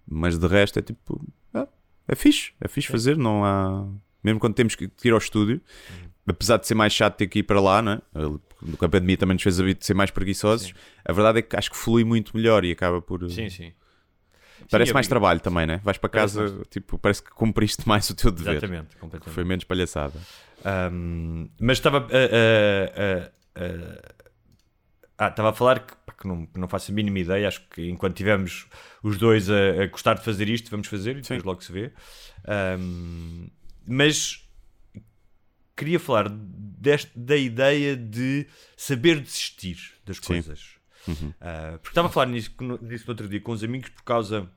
[0.08, 1.68] Mas de resto é tipo, ah,
[2.08, 3.88] é fixe, é fixe fazer, não há.
[4.24, 5.62] Mesmo quando temos que ir ao estúdio,
[5.92, 6.10] Hum.
[6.28, 8.02] apesar de ser mais chato ter que ir para lá, não é?
[8.82, 10.74] A pandemia também nos fez a ser mais preguiçosos.
[11.06, 13.30] A verdade é que acho que flui muito melhor e acaba por.
[13.30, 13.72] sim, sim.
[14.72, 15.82] Parece mais eu- trabalho também, né?
[15.84, 18.58] Vais para Parece casa, tipo, parece que cumpriste mais o teu dever.
[18.58, 19.34] Exatamente, completamente.
[19.34, 20.20] Foi menos palhaçada.
[20.92, 24.14] Um, mas estava a- a- a- a-
[25.18, 27.48] ah, estava a falar que, que não, não faço a mínima ideia.
[27.48, 28.68] Acho que enquanto tivermos
[29.02, 31.48] os dois a, a gostar de fazer isto, vamos fazer e depois Sim.
[31.48, 31.92] logo se vê.
[32.80, 33.50] Um,
[33.88, 34.46] mas
[35.76, 40.78] queria falar deste, da ideia de saber desistir das coisas.
[41.08, 41.30] Uhum.
[41.30, 42.52] Uh, porque estava a falar nisso,
[42.82, 44.50] nisso no outro dia com os amigos por causa.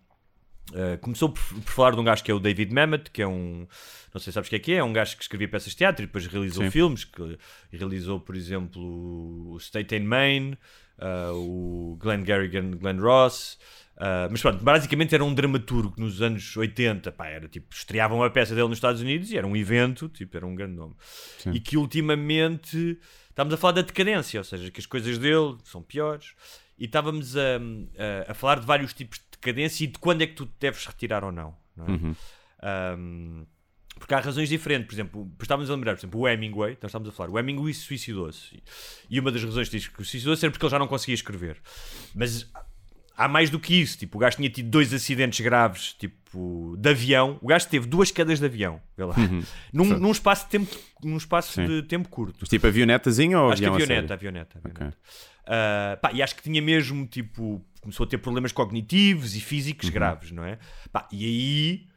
[0.70, 3.26] Uh, começou por, por falar de um gajo que é o David Mamet, que é
[3.26, 3.66] um.
[4.12, 5.70] Não sei se sabes o que é que é, é um gajo que escrevia peças
[5.70, 6.70] de teatro e depois realizou Sim.
[6.70, 7.04] filmes.
[7.04, 7.38] Que
[7.72, 10.58] realizou, por exemplo, o State in Maine,
[10.98, 13.58] uh, o Glenn Garrigan, Glenn Ross.
[13.96, 17.10] uh, mas pronto, basicamente era um dramaturgo nos anos 80.
[17.12, 20.36] Pá, era tipo, estreavam uma peça dele nos Estados Unidos e era um evento, tipo,
[20.36, 20.94] era um grande nome.
[21.38, 21.52] Sim.
[21.52, 22.98] E que ultimamente
[23.30, 26.34] estávamos a falar da decadência, ou seja, que as coisas dele são piores.
[26.78, 27.58] E estávamos a,
[28.28, 30.86] a, a falar de vários tipos de decadência e de quando é que tu deves
[30.86, 31.54] retirar ou não.
[31.76, 31.90] não é?
[31.90, 32.16] Uhum.
[32.98, 33.46] Um,
[33.98, 37.12] porque há razões diferentes, por exemplo, estávamos a lembrar, por exemplo, o Hemingway, então estávamos
[37.12, 38.62] a falar, o Hemingway suicidou-se.
[39.08, 41.58] E uma das razões que diz que suicidou-se era porque ele já não conseguia escrever.
[42.14, 42.50] Mas
[43.16, 46.88] há mais do que isso, tipo, o gajo tinha tido dois acidentes graves, tipo, de
[46.88, 47.38] avião.
[47.40, 49.14] O gajo teve duas quedas de avião, vê lá.
[49.72, 51.66] Num, num espaço de tempo, num espaço Sim.
[51.66, 52.38] de tempo curto.
[52.40, 54.86] Mas tipo avionetazinho ou Acho que avião a avioneta, avioneta, avioneta.
[54.86, 54.98] Ok.
[55.46, 59.88] Ah, pá, e acho que tinha mesmo, tipo, começou a ter problemas cognitivos e físicos
[59.88, 59.92] Uhum.
[59.94, 60.58] graves, não é?
[60.90, 61.88] Pá, e aí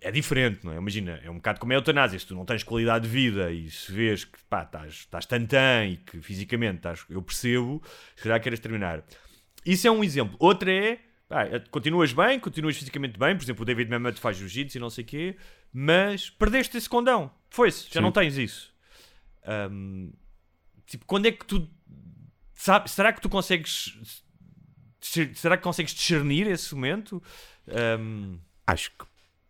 [0.00, 0.76] é diferente, não é?
[0.76, 2.18] Imagina, é um bocado como a eutanásia.
[2.18, 5.86] Se tu não tens qualidade de vida e se vês que pá, estás, estás tantã
[5.86, 7.82] e que fisicamente estás, eu percebo,
[8.14, 9.02] se calhar queres terminar.
[9.64, 10.36] Isso é um exemplo.
[10.38, 13.34] Outra é, pá, continuas bem, continuas fisicamente bem.
[13.34, 15.36] Por exemplo, o David Mamet faz jiu-jitsu e não sei o quê,
[15.72, 17.30] mas perdeste esse condão.
[17.48, 18.00] Foi-se, já Sim.
[18.02, 18.74] não tens isso.
[19.46, 20.10] Ahm,
[20.84, 21.66] tipo, quando é que tu
[22.52, 24.22] sabe, será que tu consegues
[25.34, 27.22] será que consegues discernir esse momento?
[27.68, 29.04] Ahm, Acho que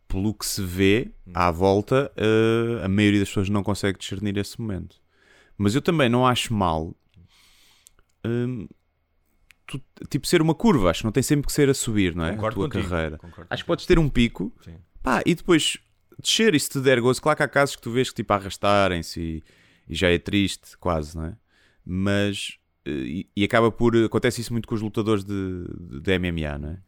[0.08, 4.60] pelo que se vê à volta, uh, a maioria das pessoas não consegue discernir esse
[4.60, 4.96] momento.
[5.56, 6.94] Mas eu também não acho mal
[8.24, 8.66] hum,
[9.66, 12.24] tu, tipo ser uma curva, acho que não tem sempre que ser a subir, não
[12.24, 12.32] é?
[12.32, 13.18] Concordo a tua contigo, carreira.
[13.18, 14.52] concordo acho que podes ter um pico
[15.02, 15.78] pá, e depois
[16.20, 17.20] descer e se te der gozo.
[17.22, 19.42] Claro que há casos que tu vês que tipo arrastarem-se e,
[19.88, 21.36] e já é triste, quase, não é?
[21.84, 23.96] Mas e, acaba por.
[23.96, 25.66] Acontece isso muito com os lutadores de,
[26.00, 26.78] de, MMA, não é?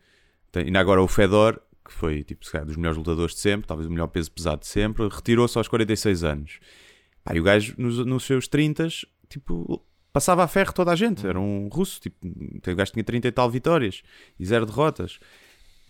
[0.61, 3.87] Ainda agora o Fedor, que foi tipo, se calhar, dos melhores lutadores de sempre, talvez
[3.89, 6.61] o melhor peso pesado de sempre, retirou-se aos 46 anos.
[7.23, 8.89] Pá, e o gajo, nos, nos seus 30,
[9.29, 11.27] tipo, passava a ferro toda a gente.
[11.27, 14.03] Era um russo, tipo, o gajo tinha 30 e tal vitórias
[14.39, 15.19] e zero derrotas.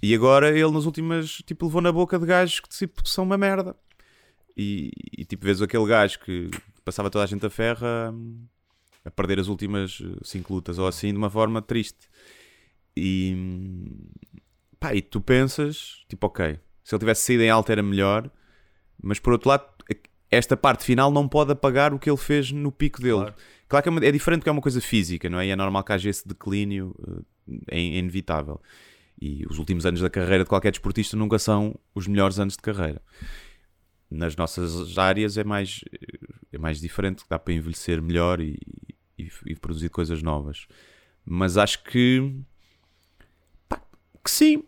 [0.03, 3.38] E agora ele, nas últimas, tipo, levou na boca de gajos que tipo, são uma
[3.38, 3.77] merda.
[4.57, 6.51] E, e tipo, vês aquele gajo que
[6.85, 8.12] passava toda a gente a ferro a,
[9.07, 12.09] a perder as últimas 5 lutas ou assim de uma forma triste.
[12.97, 13.37] E
[14.81, 18.29] pá, e tu pensas, tipo, ok, se ele tivesse saído em alta era melhor,
[19.01, 19.64] mas por outro lado,
[20.31, 23.19] esta parte final não pode apagar o que ele fez no pico dele.
[23.19, 23.35] Claro,
[23.69, 25.47] claro que é, uma, é, diferente porque é uma coisa física, não é?
[25.47, 26.95] E é normal que haja esse declínio,
[27.71, 28.61] é, é inevitável.
[29.21, 32.62] E os últimos anos da carreira de qualquer desportista nunca são os melhores anos de
[32.62, 33.01] carreira.
[34.11, 35.81] Nas nossas áreas é mais,
[36.53, 38.59] é mais diferente, dá para envelhecer melhor e,
[39.18, 40.66] e, e produzir coisas novas.
[41.24, 42.33] Mas acho que
[44.22, 44.64] que sim,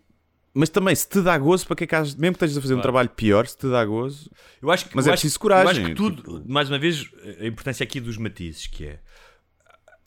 [0.54, 2.60] mas também se te dá gozo, para que é que has, mesmo que estejas a
[2.60, 2.78] fazer claro.
[2.78, 4.30] um trabalho pior, se te dá gozo,
[4.62, 5.66] eu acho que, mas é acho, preciso coragem.
[5.66, 9.00] Eu acho que tudo, mais uma vez, a importância aqui dos matizes, que é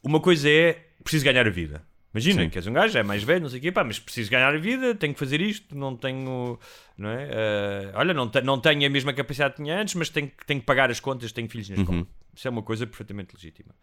[0.02, 1.84] uma coisa é preciso ganhar a vida.
[2.14, 4.30] Imagina que és um gajo, é mais velho, não sei o quê, pá, mas preciso
[4.30, 6.60] ganhar a vida, tenho que fazer isto, não tenho,
[6.98, 7.26] não é?
[7.26, 10.60] Uh, olha, não, te, não tenho a mesma capacidade que tinha antes, mas tenho, tenho
[10.60, 12.00] que pagar as contas, tenho filhos na escola.
[12.00, 12.08] Uhum.
[12.36, 13.74] Isso é uma coisa perfeitamente legítima.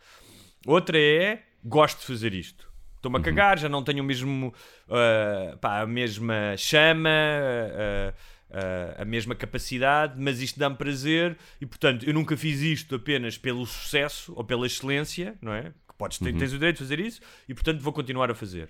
[0.66, 2.68] Outra é, gosto de fazer isto.
[2.97, 4.53] Estou-me a cagar, já não tenho o mesmo,
[4.88, 8.12] uh, pá, a mesma chama, uh,
[8.51, 13.38] uh, a mesma capacidade, mas isto dá-me prazer e, portanto, eu nunca fiz isto apenas
[13.38, 15.73] pelo sucesso ou pela excelência, não é?
[15.88, 16.38] Que podes ter, uhum.
[16.38, 18.68] tens o direito de fazer isso e, portanto, vou continuar a fazer.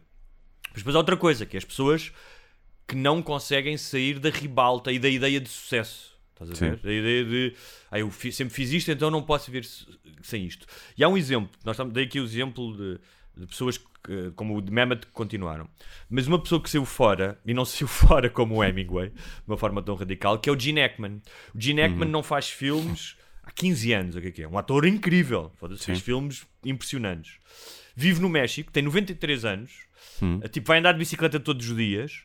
[0.73, 2.13] Mas depois há outra coisa, que é as pessoas
[2.87, 6.18] que não conseguem sair da ribalta e da ideia de sucesso.
[6.41, 6.79] Estás a ver?
[6.79, 6.89] Sim.
[6.89, 7.55] A ideia de
[7.91, 9.67] ah, eu sempre fiz isto, então não posso viver
[10.23, 10.67] sem isto.
[10.97, 13.01] E há um exemplo, nós estamos, dei aqui o exemplo de,
[13.37, 15.69] de pessoas que, como o de Mehmet que continuaram.
[16.09, 19.15] Mas uma pessoa que saiu fora, e não saiu fora como o Hemingway, de
[19.47, 21.21] uma forma tão radical, que é o Gene Hackman.
[21.55, 22.13] O Gene Hackman uhum.
[22.13, 24.49] não faz filmes há 15 anos, o que é que é?
[24.49, 27.39] Um ator incrível, faz filmes impressionantes.
[27.97, 29.73] Vive no México, tem 93 anos,
[30.23, 30.41] uhum.
[30.51, 32.23] tipo, vai andar de bicicleta todos os dias.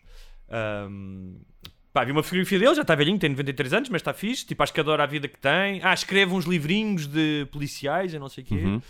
[0.89, 1.41] Um,
[1.93, 4.43] Pá, vi uma fotografia dele, já está velhinho, tem 93 anos, mas está fixe.
[4.43, 5.79] Tipo, acho que adora a vida que tem.
[5.83, 8.55] Ah, escreve uns livrinhos de policiais, eu não sei o quê.
[8.55, 8.81] Uhum.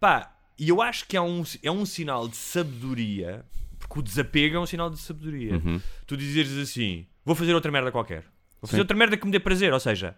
[0.00, 3.44] Pá, e eu acho que é um, é um sinal de sabedoria,
[3.78, 5.56] porque o desapego é um sinal de sabedoria.
[5.56, 5.82] Uhum.
[6.06, 8.22] Tu dizeres assim: vou fazer outra merda qualquer.
[8.58, 8.80] Vou fazer Sim.
[8.80, 9.74] outra merda que me dê prazer.
[9.74, 10.16] Ou seja,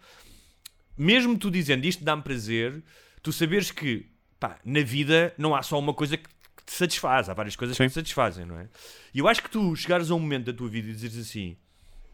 [0.97, 2.85] mesmo tu dizendo isto dá-me prazer,
[3.21, 4.07] tu saberes que
[4.39, 7.77] pá, na vida não há só uma coisa que, que te satisfaz, há várias coisas
[7.77, 7.83] Sim.
[7.83, 8.69] que te satisfazem, não é?
[9.13, 11.57] E eu acho que tu chegares a um momento da tua vida e dizeres assim: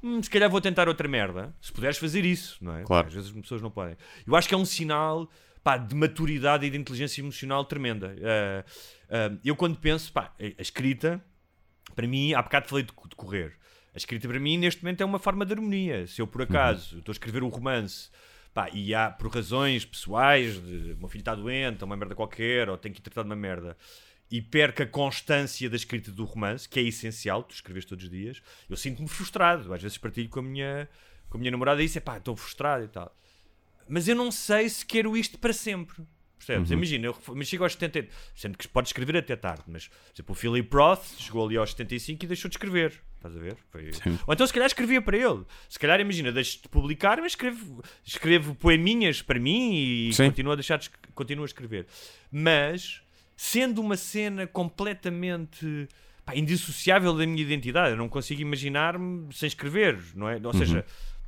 [0.02, 2.82] hum, se calhar vou tentar outra merda, se puderes fazer isso, não é?
[2.82, 3.06] Claro.
[3.08, 3.96] Às vezes as pessoas não podem.
[4.26, 5.28] Eu acho que é um sinal
[5.62, 8.14] pá, de maturidade e de inteligência emocional tremenda.
[8.16, 11.22] Uh, uh, eu quando penso, pá, a escrita,
[11.94, 13.54] para mim, há bocado falei de, de, correr.
[13.94, 16.06] A escrita para mim, neste momento, é uma forma de harmonia.
[16.06, 16.98] Se eu, por acaso, uhum.
[17.00, 18.10] estou a escrever um romance
[18.54, 22.14] pá, e há, por razões pessoais, de, o meu filho está doente, ou uma merda
[22.14, 23.76] qualquer, ou tenho que tratar de uma merda,
[24.30, 28.10] e perca a constância da escrita do romance, que é essencial, tu escreves todos os
[28.10, 29.72] dias, eu sinto-me frustrado.
[29.72, 30.88] Às vezes partilho com a minha,
[31.28, 33.14] com a minha namorada e disse, pá, estou frustrado e tal
[33.88, 36.02] mas eu não sei se quero isto para sempre.
[36.36, 36.70] Percebes?
[36.70, 36.76] Uhum.
[36.76, 40.32] Imagina, eu mas chego aos 70, sendo que pode escrever até tarde, mas por exemplo,
[40.32, 43.00] o Philip Roth chegou ali aos 75 e deixou de escrever.
[43.16, 43.56] Estás a ver?
[43.70, 43.90] Foi...
[44.26, 45.44] Ou então se calhar escrevia para ele.
[45.68, 50.54] Se calhar, imagina, deixo de publicar, mas escrevo, escrevo poeminhas para mim e continuo a
[50.54, 51.86] deixar de, continuo a escrever.
[52.30, 53.02] Mas
[53.38, 55.88] sendo uma cena completamente
[56.26, 60.38] pá, indissociável da minha identidade, eu não consigo imaginar-me sem escrever, não é?
[60.44, 61.18] Ou seja, uhum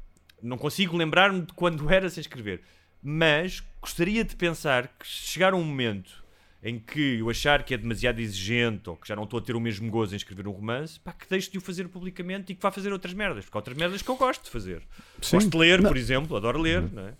[0.42, 2.62] não consigo lembrar-me de quando era sem escrever.
[3.02, 6.24] Mas gostaria de pensar que chegar um momento
[6.62, 9.56] em que eu achar que é demasiado exigente ou que já não estou a ter
[9.56, 12.54] o mesmo gozo em escrever um romance, pá, que deixe de o fazer publicamente e
[12.54, 13.46] que vá fazer outras merdas.
[13.46, 14.82] Porque há outras merdas que eu gosto de fazer.
[15.22, 15.36] Sim.
[15.36, 15.88] Gosto de ler, não.
[15.88, 16.82] por exemplo, adoro ler.
[16.82, 16.90] Uhum.
[16.92, 17.14] Não é?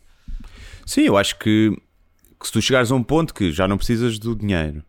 [0.84, 1.74] Sim, eu acho que,
[2.40, 4.82] que, se tu chegares a um ponto que já não precisas do dinheiro,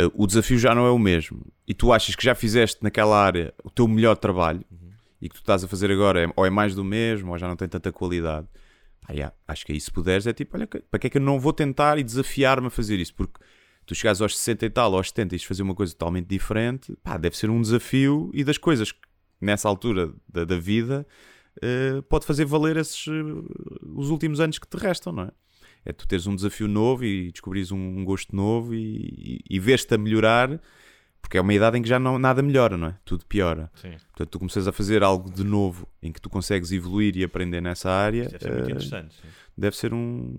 [0.00, 3.22] uh, o desafio já não é o mesmo, e tu achas que já fizeste naquela
[3.22, 4.82] área o teu melhor trabalho, uhum
[5.22, 7.46] e que tu estás a fazer agora é, ou é mais do mesmo ou já
[7.46, 8.48] não tem tanta qualidade.
[9.00, 11.22] Pá, yeah, acho que aí se puderes é tipo, olha, para que é que eu
[11.22, 13.14] não vou tentar e desafiar-me a fazer isso?
[13.14, 13.40] Porque
[13.86, 17.16] tu chegares aos 60 e tal, aos 70 e fazer uma coisa totalmente diferente, pá,
[17.16, 18.98] deve ser um desafio e das coisas que
[19.40, 21.06] nessa altura da, da vida
[21.62, 23.12] eh, pode fazer valer esses, eh,
[23.94, 25.30] os últimos anos que te restam, não é?
[25.84, 29.58] É tu teres um desafio novo e descobrires um, um gosto novo e, e, e
[29.58, 30.60] vês-te a melhorar,
[31.20, 32.96] porque é uma idade em que já não, nada melhora, não é?
[33.04, 33.70] Tudo piora.
[33.74, 33.92] Sim.
[34.10, 37.60] Portanto, tu começas a fazer algo de novo em que tu consegues evoluir e aprender
[37.60, 38.28] nessa área.
[38.28, 39.14] Deve ser muito eh, interessante.
[39.14, 39.28] sim.
[39.56, 40.36] deve ser um,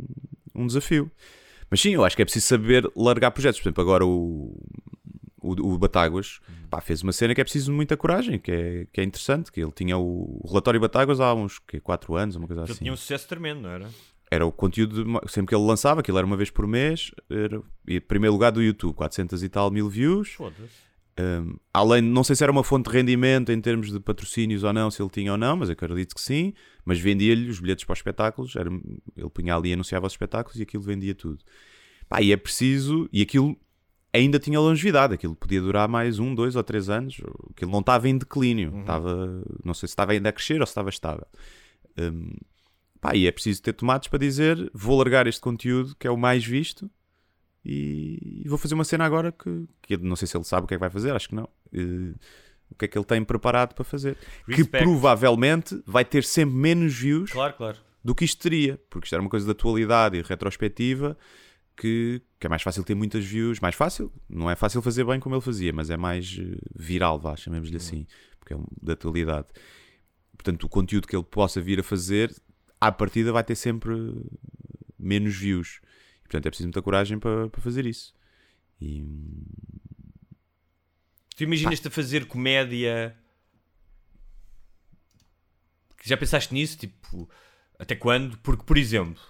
[0.56, 1.12] um desafio.
[1.70, 3.60] Mas sim, eu acho que é preciso saber largar projetos.
[3.60, 4.56] Por exemplo, agora o,
[5.42, 8.88] o, o Batáguas pá, fez uma cena que é preciso de muita coragem, que é,
[8.94, 9.52] que é interessante.
[9.52, 12.80] Que ele tinha o, o relatório Batáguas há uns 4 anos, uma coisa Ele assim.
[12.80, 13.90] tinha um sucesso tremendo, não era?
[14.34, 17.62] Era o conteúdo, de- sempre que ele lançava, aquilo era uma vez por mês, era,
[17.88, 20.36] e primeiro lugar do YouTube, 400 e tal mil views.
[21.20, 24.74] Um, além, não sei se era uma fonte de rendimento em termos de patrocínios ou
[24.74, 26.54] não, se ele tinha ou não, mas eu acredito que sim.
[26.84, 28.70] Mas vendia-lhe os bilhetes para os espetáculos, era,
[29.16, 31.38] ele punha ali e anunciava os espetáculos e aquilo vendia tudo.
[32.10, 33.56] Pá, e é preciso, e aquilo
[34.12, 38.10] ainda tinha longevidade, aquilo podia durar mais um, dois ou três anos, aquilo não estava
[38.10, 41.28] em declínio, estava, não sei se estava ainda a crescer ou se estava estável.
[42.00, 42.32] Um,
[43.04, 46.18] pá, e é preciso ter tomates para dizer: vou largar este conteúdo que é o
[46.18, 46.90] mais visto
[47.66, 50.68] e, vou fazer uma cena agora que, que eu não sei se ele sabe o
[50.68, 51.48] que é que vai fazer, acho que não.
[51.72, 52.14] Eh,
[52.70, 54.18] o que é que ele tem preparado para fazer?
[54.46, 54.84] Que Respect.
[54.84, 57.78] provavelmente vai ter sempre menos views Claro, claro.
[58.04, 61.16] do que isto teria, porque isto era uma coisa de atualidade e retrospectiva
[61.78, 65.20] que, que é mais fácil ter muitas views, mais fácil, não é fácil fazer bem
[65.20, 68.08] como ele fazia, mas é mais eh, viral, vá, chamemos-lhe assim,
[68.40, 69.48] porque é um, de atualidade.
[70.36, 72.34] Portanto, o conteúdo que ele possa vir a fazer,
[72.88, 73.94] à partida vai ter sempre
[74.98, 75.80] menos views.
[76.20, 78.14] E, portanto, é preciso muita coragem para, para fazer isso.
[78.82, 79.04] E,
[81.36, 83.16] Tu imaginas-te a fazer comédia?
[86.04, 86.78] Já pensaste nisso?
[86.78, 87.30] Tipo,
[87.80, 88.38] até quando?
[88.40, 89.22] Porque, por exemplo,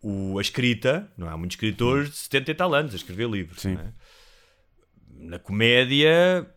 [0.00, 3.64] o, a escrita, não há muitos escritores de 70 e tal anos a escrever livros.
[3.66, 3.92] É?
[5.10, 6.48] Na comédia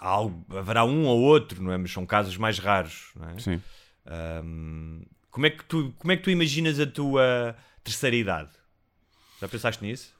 [0.00, 0.16] há
[0.58, 1.76] haverá um ou outro, não é?
[1.76, 3.12] Mas são casos mais raros.
[3.14, 3.38] Não é?
[3.38, 3.62] sim.
[4.04, 5.02] Ahm,
[5.36, 8.48] como, é que tu, como é que tu imaginas a tua terceira idade?
[9.38, 10.14] Já pensaste nisso?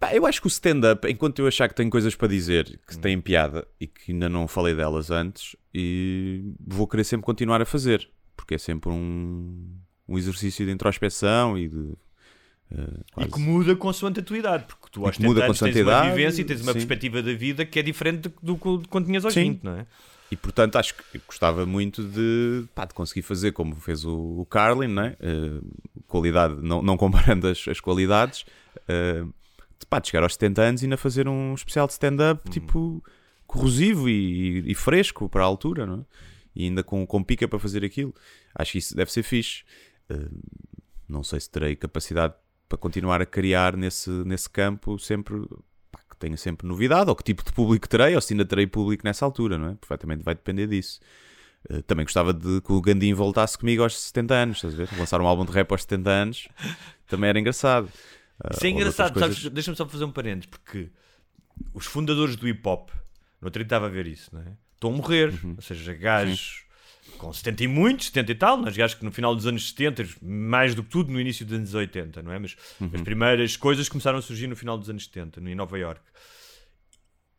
[0.00, 2.98] Pá, eu acho que o stand-up, enquanto eu achar que tenho coisas para dizer que
[2.98, 7.64] têm piada e que ainda não falei delas antes, e vou querer sempre continuar a
[7.64, 9.76] fazer, porque é sempre um,
[10.08, 11.92] um exercício de introspeção e de.
[12.72, 15.60] eh, E que muda consoante a tua idade, porque tu aos que muda 70 anos
[15.60, 16.78] tens uma vivência e tens uma sim.
[16.80, 19.52] perspectiva da vida que é diferente do que de quando tinhas aos Sim.
[19.52, 19.86] 20, não é?
[20.30, 24.46] E portanto acho que gostava muito de, pá, de conseguir fazer como fez o, o
[24.46, 25.16] Carlin, né?
[25.20, 25.60] Eh,
[26.06, 28.44] qualidade, não, não comparando as, as qualidades,
[28.86, 29.24] eh,
[29.78, 33.02] de, pá, de chegar aos 70 anos e ainda fazer um especial de stand-up tipo
[33.46, 36.04] corrosivo e, e fresco para a altura, não é?
[36.54, 38.14] E ainda com, com pica para fazer aquilo.
[38.54, 39.64] Acho que isso deve ser fixe.
[40.10, 40.28] Eh,
[41.08, 42.34] não sei se terei capacidade
[42.68, 45.36] para continuar a criar nesse, nesse campo sempre
[46.18, 49.24] tenha sempre novidade, ou que tipo de público terei, ou se ainda terei público nessa
[49.24, 49.74] altura, não é?
[49.74, 51.00] Perfeitamente vai depender disso.
[51.70, 54.88] Eh, também gostava de que o Gandim voltasse comigo aos 70 anos, estás a ver?
[54.98, 56.48] Lançar um álbum de rap aos 70 anos
[57.06, 57.88] também era engraçado.
[58.42, 59.36] Ah, Isso é engraçado, outras sabes?
[59.38, 59.52] coisas.
[59.52, 60.90] Deixa-me só fazer um parênteses, porque
[61.74, 62.90] os fundadores do hip hop,
[63.40, 64.52] no outro dia estava a ver isso, não é?
[64.74, 65.54] Estão a morrer, Uhum.
[65.56, 66.64] ou seja, gajos
[67.18, 70.06] com 70 e muitos, 70 e tal, mas gajos que no final dos anos 70,
[70.22, 72.38] mais do que tudo no início dos anos 80, não é?
[72.38, 72.90] Mas Uhum.
[72.94, 76.00] as primeiras coisas começaram a surgir no final dos anos 70, em Nova York.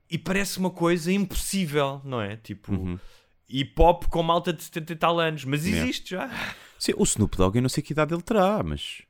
[0.10, 2.36] E parece uma coisa impossível, não é?
[2.36, 3.00] Tipo, Uhum.
[3.48, 6.30] hip hop com malta de 70 e tal anos, mas existe já.
[6.78, 9.02] Sim, o Snoop Dogg, eu não sei que idade ele terá, mas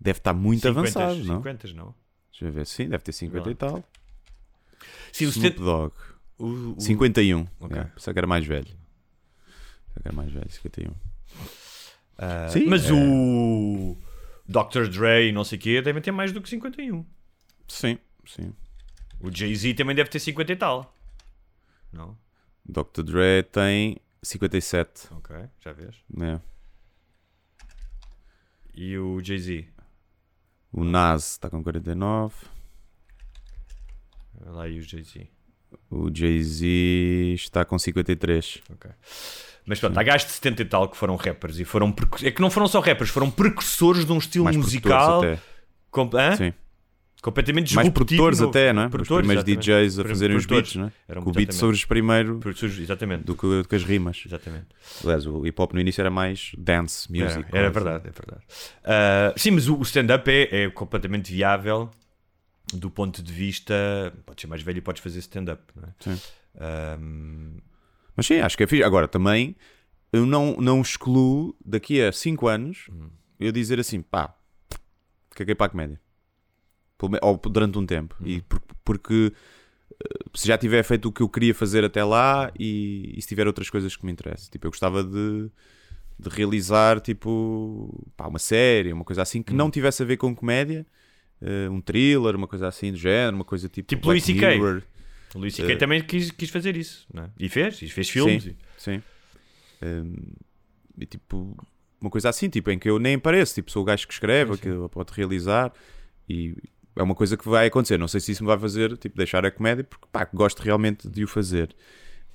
[0.00, 1.36] deve estar muito 50, avançado, não?
[1.36, 1.94] 50, não?
[2.30, 3.84] Deixa eu ver, sim, deve ter 50 e tal.
[5.12, 5.94] Sim, o Snoop 70 Dogg,
[6.38, 7.46] o- o- 51.
[7.60, 7.74] Ok.
[7.76, 8.83] Yeah, pensava que era mais velho.
[10.00, 10.92] Que era mais velho, 51.
[12.18, 12.92] Ah, Sim, mas é.
[12.92, 13.96] o
[14.46, 14.88] Dr.
[14.88, 17.04] Dre e não sei o quê devem ter mais do que 51.
[17.68, 18.52] Sim, sim.
[19.20, 20.94] O Jay-Z também deve ter 50 e tal.
[21.92, 22.16] Não?
[22.64, 23.02] Dr.
[23.02, 25.08] Dre tem 57.
[25.12, 25.96] Ok, já vês.
[26.14, 26.40] né?
[28.74, 29.68] E o Jay-Z?
[30.72, 32.34] O Nas está com 49.
[34.40, 35.28] Olha lá aí o Jay-Z.
[35.90, 36.66] O Jay-Z
[37.34, 38.60] está com 53.
[38.70, 38.90] Ok.
[39.66, 41.94] Mas pronto, há gajos de 70 e tal que foram rappers e foram.
[42.22, 45.22] É que não foram só rappers, foram precursores de um estilo Mais musical.
[45.90, 46.10] com-?
[46.36, 46.52] Sim.
[47.22, 48.50] Completamente Mais produtores novo.
[48.50, 48.84] até, não é?
[48.84, 49.64] Os Produtores, primeiros exatamente.
[49.64, 50.92] DJs a fazerem os beats, não é?
[51.08, 52.38] Eram o beat os primeiro
[52.78, 53.24] exatamente.
[53.24, 54.22] do que, do que as rimas.
[54.26, 54.66] Exatamente.
[55.02, 57.46] Aliás, o hip hop no início era mais dance music.
[57.50, 58.42] Era, verdade, é verdade.
[58.84, 61.90] Ah, sim, mas o stand-up é, é completamente viável
[62.74, 64.12] do ponto de vista.
[64.26, 65.92] Podes ser mais velho e podes fazer stand-up, não é?
[66.00, 66.20] Sim.
[68.16, 68.82] Mas sim, acho que é fixe.
[68.84, 69.56] Agora, também,
[70.12, 73.08] eu não, não excluo daqui a 5 anos Hum.
[73.40, 74.34] eu dizer assim, pá,
[75.30, 76.00] caguei para a comédia.
[77.22, 78.14] Ou durante um tempo.
[78.20, 78.26] Hum.
[78.26, 79.32] E por- porque
[79.92, 83.28] eh, se já tiver feito o que eu queria fazer até lá e, e se
[83.28, 84.48] tiver outras coisas que me interessam.
[84.50, 85.50] Tipo, eu gostava de,
[86.18, 89.56] de realizar tipo pá, uma série, uma coisa assim que Hum.
[89.56, 90.86] não tivesse a ver com comédia,
[91.42, 94.58] eh, um thriller, uma coisa assim do género, uma coisa tipo, Tipo Black Louis C.K..
[95.34, 95.72] O Luís C.K.
[95.72, 97.28] Eh, também quis, quis fazer isso, é?
[97.38, 98.44] E fez, e fez filmes.
[98.44, 99.02] Sim, e- sim.
[99.82, 100.14] Um,
[100.98, 101.56] e tipo,
[102.00, 104.56] uma coisa assim, tipo, em que eu nem apareço, tipo, sou o gajo que escreve,
[104.58, 105.72] que pode realizar
[106.28, 106.54] e
[106.96, 107.98] é uma coisa que vai acontecer.
[107.98, 111.08] Não sei se isso me vai fazer, tipo, deixar a comédia, porque pá, gosto realmente
[111.08, 111.74] de o fazer.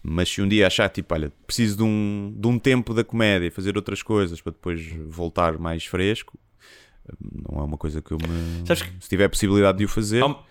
[0.04, 3.52] Mas se um dia achar, tipo, olha, preciso de um, de um tempo da comédia,
[3.52, 6.38] fazer outras coisas para depois voltar mais fresco,
[7.20, 8.66] não é uma coisa que eu me.
[8.68, 10.43] Sabes que- Se tiver a possibilidade de o fazer, Há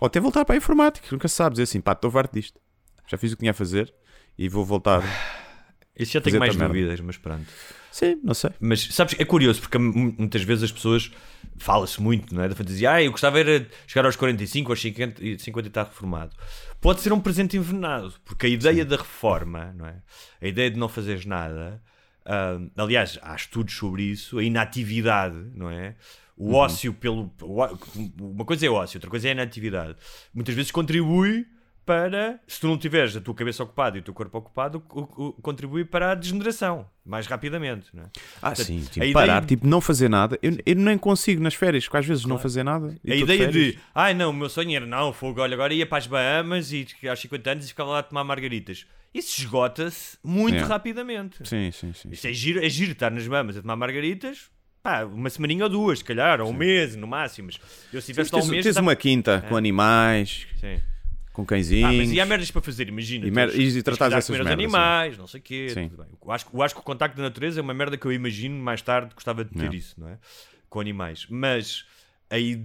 [0.00, 2.60] ou até voltar para a informática, nunca se sabe dizer assim, pá, estou farto disto.
[3.06, 3.92] Já fiz o que tinha a fazer
[4.36, 5.02] e vou voltar.
[5.96, 7.46] Isso já tenho mais dúvidas, mas pronto.
[7.92, 8.50] Sim, não sei.
[8.58, 11.12] Mas sabes, é curioso porque mu- muitas vezes as pessoas
[11.56, 12.48] fala-se muito, não é?
[12.48, 15.84] Da fantasia, ah, eu gostava era chegar aos 45, aos 50, e 50 e estar
[15.84, 16.34] reformado.
[16.80, 20.02] Pode ser um presente envenenado, porque a ideia da reforma, não é?
[20.42, 21.80] A ideia de não fazeres nada,
[22.24, 25.94] ah, aliás, há estudos sobre isso, a inatividade, não é?
[26.36, 26.54] O Uhum.
[26.54, 27.32] ócio pelo.
[28.20, 29.94] Uma coisa é ócio, outra coisa é inatividade.
[30.34, 31.46] Muitas vezes contribui
[31.86, 34.80] para, se tu não tiveres a tua cabeça ocupada e o teu corpo ocupado,
[35.42, 38.06] contribui para a degeneração mais rapidamente, não é?
[38.40, 40.38] Ah, Portanto, sim, tipo, ideia- parar, tipo, não fazer nada.
[40.42, 42.96] Eu, eu nem consigo nas férias, porque às vezes não fazer nada.
[43.06, 43.52] A ideia férias.
[43.74, 46.72] de, ai não, o meu sonho era, não, fogo, olha, agora ia para as Bahamas
[46.72, 48.86] e aos 50 anos e ficava lá a tomar margaritas.
[49.12, 50.74] Isso esgota-se muito Yeah.
[50.74, 51.46] rapidamente.
[51.46, 52.08] Sim, sim, sim.
[52.10, 54.50] Isso é giro, é giro estar nas Bahamas a tomar margaritas,
[54.84, 57.46] pá, uma semaninha ou duas, se calhar, ou um mês no máximo.
[57.50, 57.58] Mas
[57.90, 58.62] eu se tivesse lá um Tens, mês.
[58.64, 60.78] tens estava- uma quinta com animais, Sim.
[61.32, 61.88] com cãezinhos.
[61.88, 63.26] Ah, mas e há merdas para fazer, imagina.
[63.26, 65.68] E mer- e tens que tratar dessas merdas, animais, não sei o quê.
[65.72, 65.90] Sim.
[66.22, 68.54] Eu acho, eu acho que o contacto da natureza é uma merda que eu imagino
[68.62, 69.76] mais tarde gostava de ter Yeah.
[69.78, 70.18] isso, não é?
[70.68, 71.26] Com animais.
[71.30, 71.86] Mas
[72.28, 72.62] aí,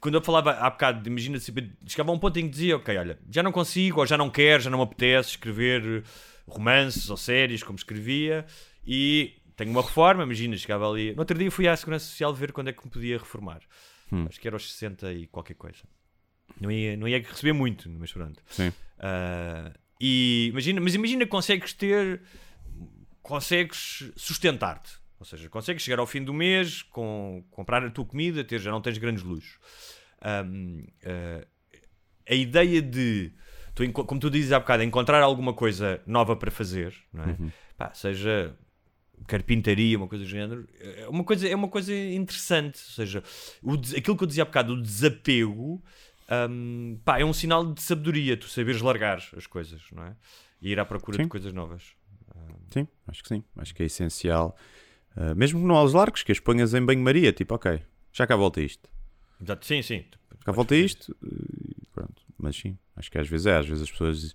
[0.00, 3.18] quando eu falava há bocado, imagina chegava a um ponto em que dizia, ok, olha,
[3.28, 6.04] já não consigo, ou já não quero, já não me apetece escrever
[6.46, 8.46] romances ou séries como escrevia
[8.86, 11.12] e tenho uma reforma, imagina, chegava ali.
[11.12, 13.62] No outro dia fui à Segurança Social ver quando é que me podia reformar.
[14.12, 14.26] Hum.
[14.28, 15.82] Acho que era aos 60 e qualquer coisa.
[16.60, 18.42] Não ia, não ia receber muito, mas pronto.
[18.48, 18.72] Sim.
[18.98, 22.20] Ah, e imagina, mas imagina que consegues ter,
[23.22, 24.92] consegues sustentar-te.
[25.18, 28.70] Ou seja, consegues chegar ao fim do mês, com, comprar a tua comida, ter, já
[28.70, 29.58] não tens grandes luxos.
[30.20, 31.46] Ahm, ah,
[32.28, 33.32] a ideia de,
[33.74, 37.36] tu, como tu dizes há bocado, encontrar alguma coisa nova para fazer, não é?
[37.78, 38.54] Pá, seja
[39.26, 42.76] carpintaria, uma coisa do género, é uma coisa, é uma coisa interessante.
[42.76, 43.22] Ou seja,
[43.62, 45.82] o aquilo que eu dizia há bocado, o desapego,
[46.50, 50.16] hum, pá, é um sinal de sabedoria, tu saberes largar as coisas, não é?
[50.60, 51.24] E ir à procura Sim.
[51.24, 51.94] de coisas novas.
[52.70, 53.44] Sim, acho que sim.
[53.56, 54.56] Acho que é essencial.
[55.16, 57.80] Uh, mesmo que não aos largos, que as ponhas em banho-maria, tipo, ok,
[58.12, 58.88] já cá volta isto.
[59.40, 60.04] Exato, sim, sim.
[60.44, 61.16] Cá volta isto,
[61.92, 62.22] pronto.
[62.38, 63.56] Mas sim, acho que às vezes é.
[63.56, 64.34] Às vezes as pessoas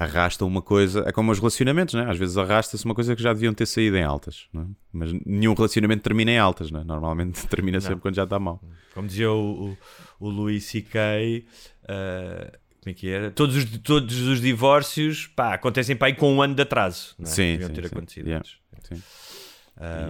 [0.00, 1.02] arrastam uma coisa.
[1.06, 2.06] É como os relacionamentos, né?
[2.08, 4.66] Às vezes arrasta-se uma coisa que já deviam ter saído em altas, não é?
[4.92, 6.84] Mas nenhum relacionamento termina em altas, né?
[6.84, 8.62] Normalmente termina sempre quando já está mal.
[8.94, 9.78] Como dizia o, o,
[10.20, 11.44] o Louis C.K.,
[11.88, 13.30] ah, como é que era?
[13.32, 17.16] Todos os, todos os divórcios pá, acontecem pá, com um ano de atraso.
[17.18, 17.30] Não é?
[17.30, 17.86] Sim, Deviam sim, ter sim.
[17.88, 18.46] acontecido Yeah.
[18.82, 19.02] Sim.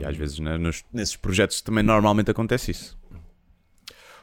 [0.01, 2.97] E às vezes né, nos- nesses projetos também normalmente acontece isso.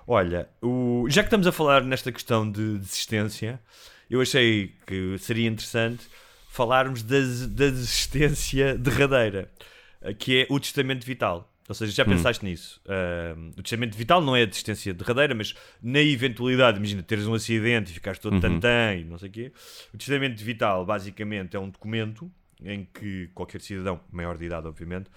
[0.07, 3.59] Olha, o- já que estamos a falar nesta questão de desistência,
[4.09, 6.07] eu achei que seria interessante
[6.49, 9.51] falarmos da, da desistência derradeira,
[10.01, 11.51] eh, que é o testamento vital.
[11.67, 12.79] Ou seja, já pensaste nisso?
[12.87, 17.33] Ah, o testamento vital não é a desistência derradeira, mas na eventualidade, imagina, teres um
[17.33, 19.51] acidente e ficares todo tantã e não sei o quê.
[19.93, 22.31] O testamento vital, basicamente, é um documento
[22.63, 25.09] em que qualquer cidadão, maior de idade, obviamente,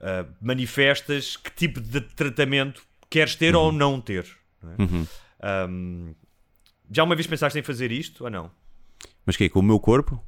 [0.00, 4.26] ah, manifestas que tipo de tratamento queres ter ou não ter.
[4.62, 5.68] não é?
[5.68, 6.14] Um,
[6.90, 8.50] já uma vez pensaste em fazer isto ou não?
[9.24, 10.22] Mas que é com o meu corpo?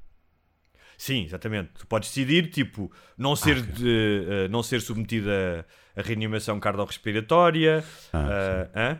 [0.96, 1.70] Sim, exatamente.
[1.78, 7.84] Tu podes decidir, tipo, não ser, de, eh, não ser submetido a, a reanimação cardiorrespiratória.
[8.12, 8.28] Ah,
[8.74, 8.98] eh, hã?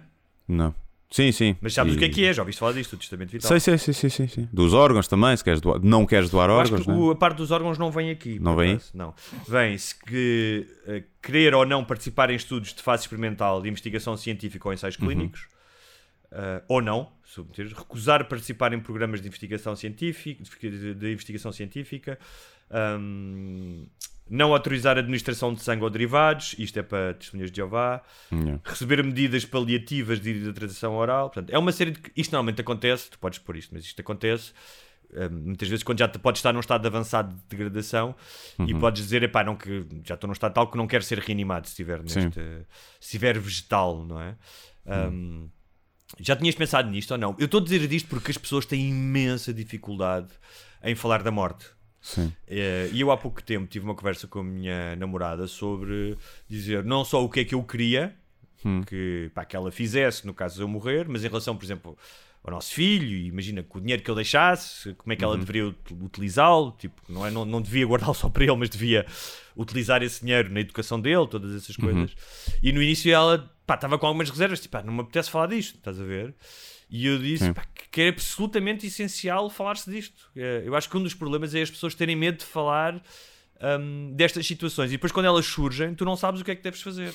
[0.49, 0.75] Não.
[1.11, 1.57] Sim, sim.
[1.61, 2.33] Mas sabes E- o que é que é?
[2.33, 3.47] Já ouviste falar disto, o testamento vital.
[3.49, 4.49] Sei, sei, sei, sei, sei, sei.
[4.53, 5.79] Dos órgãos também, se queres doar.
[5.81, 6.95] Não queres doar Eu órgãos, né?
[6.95, 8.39] o- a parte dos órgãos não vem aqui.
[8.41, 8.73] Não vem?
[8.73, 9.15] acaso, Não.
[9.47, 14.67] Vem-se que eh, querer ou não participar em estudos de fase experimental de investigação científica
[14.67, 15.07] ou ensaios Uhum.
[15.07, 15.47] clínicos,
[16.33, 22.19] eh, ou não, submeter, recusar participar em programas de investigação científica, de, investigação científica,
[22.71, 23.87] ahm,
[24.29, 28.61] não autorizar a administração de sangue ou derivados, isto é para testemunhas de Jeová, Yeah.
[28.65, 31.29] receber medidas paliativas de hidratação oral.
[31.31, 32.01] Portanto, é uma série de.
[32.17, 34.53] Isto normalmente acontece, tu podes pôr isto, mas isto acontece.
[35.13, 38.15] hum, muitas vezes quando já te podes estar num estado avançado de degradação
[38.67, 41.19] e podes dizer, epá, não, que já estou num estado tal que não quero ser
[41.19, 42.21] reanimado se estiver, Sim.
[42.21, 42.67] neste, se
[43.01, 44.37] estiver vegetal, não é?
[44.87, 45.49] Hum,
[46.21, 47.35] já tinhas pensado nisto ou não?
[47.39, 50.29] Eu estou a dizer isto porque as pessoas têm imensa dificuldade
[50.83, 51.67] em falar da morte.
[52.01, 52.33] Sim.
[52.49, 56.17] Eh, E eu há pouco tempo tive uma conversa com a minha namorada sobre
[56.49, 58.15] dizer não só o que é que eu queria
[58.65, 58.81] Hum.
[58.83, 61.99] que, pá, que ela fizesse no caso de eu morrer, mas em relação, por exemplo,
[62.45, 65.37] ao nosso filho, e imagina que o dinheiro que ele deixasse, como é que ela
[65.39, 69.07] deveria ut- utilizá-lo, tipo, não, é, não, não devia guardá-lo só para ele, mas devia
[69.57, 72.11] utilizar esse dinheiro na educação dele, todas essas coisas.
[72.63, 75.77] E no início ela estava com algumas reservas, tipo, pá, não me apetece falar disto,
[75.77, 76.35] estás a ver?
[76.91, 80.31] E eu disse pá, que que é absolutamente essencial falar-se disto.
[80.35, 83.03] É, Eu acho que um dos problemas é as pessoas terem medo de falar
[83.81, 86.63] hum, destas situações e depois quando elas surgem, tu não sabes o que é que
[86.63, 87.15] deves fazer.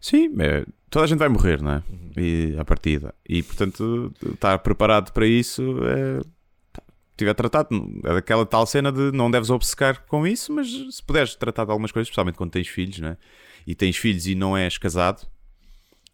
[0.00, 1.82] Sim, é, toda a gente vai morrer, não é?
[2.16, 3.14] E, à partida.
[3.28, 6.20] E, portanto, estar preparado para isso é.
[7.16, 7.68] Tiver tratado,
[8.04, 11.70] é daquela tal cena de não deves obcecar com isso, mas se puderes tratar de
[11.70, 13.16] algumas coisas, especialmente quando tens filhos, né?
[13.66, 15.26] E tens filhos e não és casado,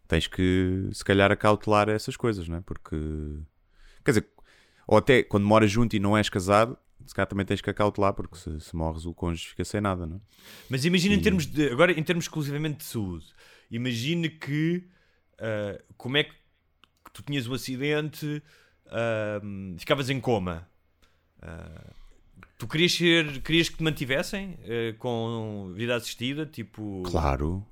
[0.07, 2.61] tens que se calhar acautelar essas coisas, não é?
[2.61, 2.97] Porque
[4.05, 4.29] quer dizer,
[4.87, 8.15] ou até quando moras junto e não és casado, se calhar também tens que acautelar,
[8.15, 10.21] porque se, se morres o cônjuge fica sem nada, não é?
[10.69, 13.27] Mas imagina em termos de, agora em termos exclusivamente de saúde,
[13.71, 14.89] imagina que
[15.43, 16.33] ah, como é que
[17.13, 18.43] tu tinhas um acidente,
[18.87, 19.41] ah,
[19.77, 20.69] ficavas em coma.
[21.41, 21.93] Ah,
[22.57, 24.57] tu querias ser, querias que te mantivessem
[24.99, 27.67] com vida assistida, tipo Claro.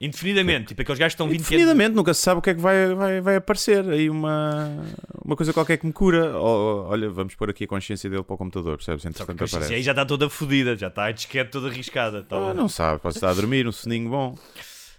[0.00, 1.46] Indefinidamente, tipo aqueles gajos que estão 20 anos.
[1.48, 3.88] Indefinidamente, nunca se sabe o que é que vai, vai, vai aparecer.
[3.88, 4.84] Aí uma,
[5.24, 6.36] uma coisa qualquer que me cura.
[6.38, 9.04] Ou, olha, vamos pôr aqui a consciência dele para o computador, percebes?
[9.04, 9.74] Entretanto aparece.
[9.74, 12.22] aí já está toda fodida, já está a disquete toda arriscada.
[12.22, 14.34] tá Ah, não sabe, pode estar a dormir, um soninho bom.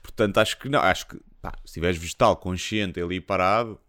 [0.01, 3.79] Portanto, acho que não, acho que pá, se tiveres vegetal consciente ali parado,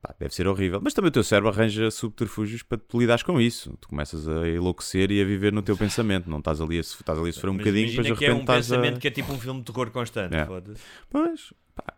[0.00, 0.80] pá, deve ser horrível.
[0.82, 3.76] Mas também o teu cérebro arranja subterfúgios para tu lidares com isso.
[3.80, 6.28] Tu começas a enlouquecer e a viver no teu pensamento.
[6.30, 8.38] Não estás ali a, estás ali a sofrer um Mas bocadinho, depois de é repente
[8.38, 8.76] um estás a.
[8.76, 10.34] pensamento que é tipo um filme de terror constante.
[10.34, 10.46] É.
[11.10, 11.94] Pois, pá.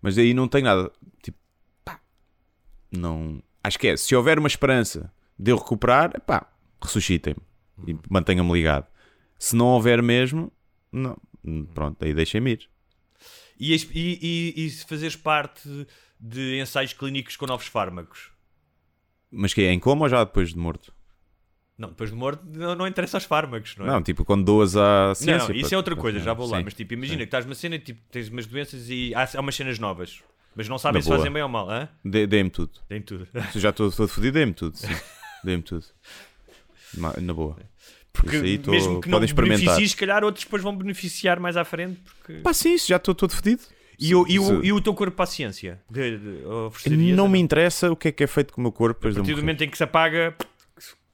[0.00, 0.90] Mas aí não tem nada.
[1.22, 1.38] Tipo,
[1.84, 2.00] pá.
[2.90, 3.42] Não.
[3.62, 3.96] Acho que é.
[3.96, 6.46] Se houver uma esperança de eu recuperar, pá,
[6.82, 7.40] ressuscitem-me
[7.86, 8.86] e mantenham-me ligado.
[9.38, 10.52] Se não houver mesmo,
[10.90, 11.16] não.
[11.74, 12.71] Pronto, aí deixem-me ir.
[13.64, 15.86] E, e, e, e se fazeres parte
[16.18, 18.30] de ensaios clínicos com novos fármacos?
[19.30, 20.92] Mas que é em coma ou já depois de morto?
[21.78, 23.88] Não, depois de morto não, não interessa aos fármacos, não é?
[23.90, 25.52] Não, tipo, quando doas à Não, ciência.
[25.52, 26.58] isso para- é outra coisa, já vou lá.
[26.58, 27.18] Sim, Mas tipo, imagina sim.
[27.20, 30.22] que estás numa cena e tipo, tens umas doenças e há, há umas cenas novas.
[30.56, 31.18] Mas não sabem Na se boa.
[31.18, 31.70] fazem bem ou mal.
[31.70, 31.88] Hã?
[32.04, 32.72] Dê- Dê-me tudo.
[32.88, 33.26] Tem tudo.
[33.52, 34.76] Se já estou todo fodido, dê-me tudo.
[34.76, 34.88] Sim.
[35.44, 35.86] Dê-me tudo.
[37.22, 37.56] Na boa.
[38.12, 41.56] Porque aí tô- mesmo que não podem beneficies, se calhar outros depois vão beneficiar mais
[41.56, 42.00] à frente.
[42.18, 42.40] Porque...
[42.40, 43.62] Pá, sim, já estou todo fodido.
[43.98, 45.80] E, o, e, o, e o teu corpo para a ciência?
[45.88, 48.98] De, de, Não me interessa o que é que é feito com o meu corpo
[49.08, 50.34] A partir do momento em que se apaga,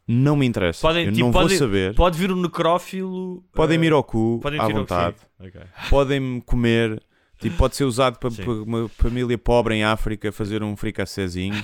[0.07, 0.80] Não me interessa.
[0.80, 1.94] podem, eu tipo, não pode, vou saber.
[1.94, 3.44] pode vir um necrófilo.
[3.53, 5.16] Podem-me eh, ir ao cu podem à vontade.
[5.18, 5.46] sim.
[5.49, 5.61] Ok.
[5.90, 7.03] Podem-me comer.
[7.40, 8.42] Tipo, pode ser usado para, Sim.
[8.42, 11.62] para uma família pobre em África fazer um fricassézinho.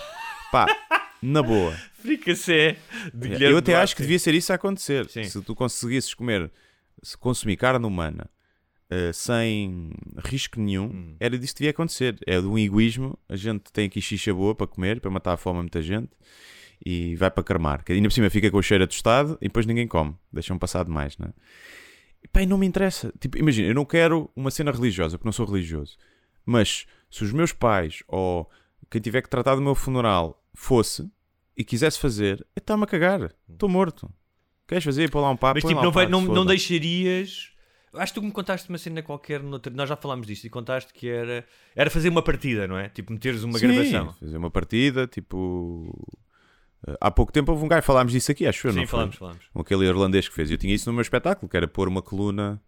[0.53, 0.67] Pá,
[1.25, 1.73] na boa.
[1.95, 2.77] Fricassé
[3.13, 3.83] de Guilherme Eu até Duarte.
[3.85, 5.09] acho que devia ser isso a acontecer.
[5.09, 5.25] Sim.
[5.25, 6.51] Se tu conseguisses comer,
[7.03, 8.29] se consumir carne humana
[8.91, 9.91] eh, sem
[10.25, 11.17] risco nenhum, Hum.
[11.19, 12.17] era disso que devia acontecer.
[12.27, 13.19] É de um egoísmo.
[13.29, 16.11] A gente tem aqui xixa boa para comer, para matar a fome a muita gente
[16.85, 17.83] e vai para carmar.
[17.83, 20.15] Que ainda por cima fica com o cheiro atostado e depois ninguém come.
[20.33, 21.33] Deixam passar demais, não é?
[22.23, 23.13] E, pá, e não me interessa.
[23.19, 25.97] Tipo, imagina, eu não quero uma cena religiosa, porque não sou religioso.
[26.45, 28.49] Mas se os meus pais ou
[28.91, 31.11] quem tiver que tratar do meu funeral fosse
[31.57, 33.33] e quisesse fazer, está-me a cagar.
[33.49, 34.11] Estou morto.
[34.67, 35.11] Queres fazer?
[35.11, 35.55] Põe lá um papo.
[35.63, 37.51] Mas tipo, um não, vai- não, não deixarias.
[37.95, 39.41] Acho que tu me contaste uma cena qualquer.
[39.43, 41.47] noutra- Nós já falámos disto e contaste que era,
[41.77, 42.89] era fazer uma partida, não é?
[42.89, 44.13] Tipo, meteres uma Sim, gravação.
[44.15, 45.95] fazer uma partida, tipo...
[46.89, 49.17] eh, Há pouco tempo houve um gajo, falámos disso aqui, acho eu, Sim, não falámos,
[49.17, 49.45] falámos.
[49.53, 50.51] Com aquele irlandês que fez.
[50.51, 52.61] Eu tinha isso no meu espetáculo, que era pôr uma coluna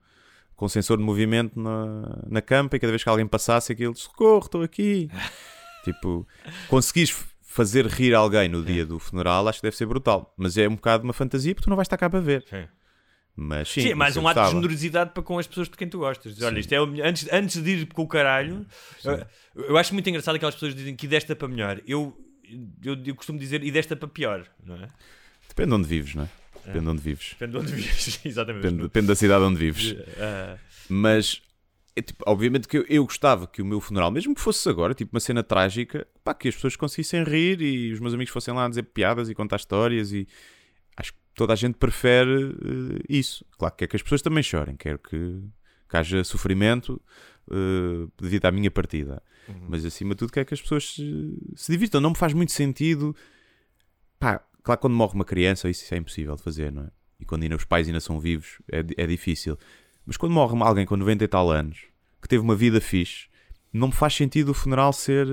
[0.54, 4.44] com sensor de movimento na, na campa e cada vez que alguém passasse aquilo, socorro,
[4.46, 5.10] estou aqui.
[5.84, 6.26] tipo,
[6.68, 7.10] conseguis
[7.56, 10.34] fazer rir alguém no dia do funeral, acho que deve ser brutal.
[10.36, 12.44] Mas é um bocado uma fantasia porque tu não vais estar cá para ver.
[12.48, 12.68] Sim.
[13.34, 15.88] Mas sim, Sim, é mais um ato de generosidade para com as pessoas de quem
[15.88, 16.34] tu gostas.
[16.34, 18.66] Diz, Olha, isto é antes, antes de ir com o caralho,
[19.04, 19.26] eu,
[19.64, 21.80] eu acho muito engraçado aquelas pessoas que dizem que desta para melhor.
[21.86, 22.14] Eu,
[22.82, 24.88] eu, eu costumo dizer e desta para pior, não é?
[25.48, 26.28] Depende de onde vives, não é?
[26.66, 27.28] Depende de onde vives.
[27.30, 28.20] Depende de onde vives.
[28.24, 28.62] Exatamente.
[28.62, 29.96] Depende, depende da cidade onde vives.
[30.18, 30.56] Ah,
[30.88, 31.42] Mas,
[31.96, 34.92] é, tipo, obviamente que eu, eu gostava que o meu funeral, mesmo que fosse agora,
[34.94, 38.52] tipo uma cena trágica, pá, que as pessoas conseguissem rir e os meus amigos fossem
[38.52, 40.28] lá dizer piadas e contar histórias e
[40.94, 43.46] acho que toda a gente prefere eh, isso.
[43.58, 45.40] Claro que quer que as pessoas também chorem, quero que,
[45.88, 47.00] que haja sofrimento
[47.50, 49.22] eh, devido à minha partida.
[49.68, 52.00] Mas acima de tudo quero que as pessoas se, se divirtam.
[52.00, 53.16] Não me faz muito sentido.
[54.18, 56.90] Pá, claro que quando morre uma criança isso é impossível de fazer, não é?
[57.20, 59.56] E quando ainda os pais ainda são vivos é, é difícil.
[60.06, 61.80] Mas quando morre alguém com 90 e tal anos
[62.22, 63.26] que teve uma vida fixe,
[63.72, 65.26] não me faz sentido o funeral ser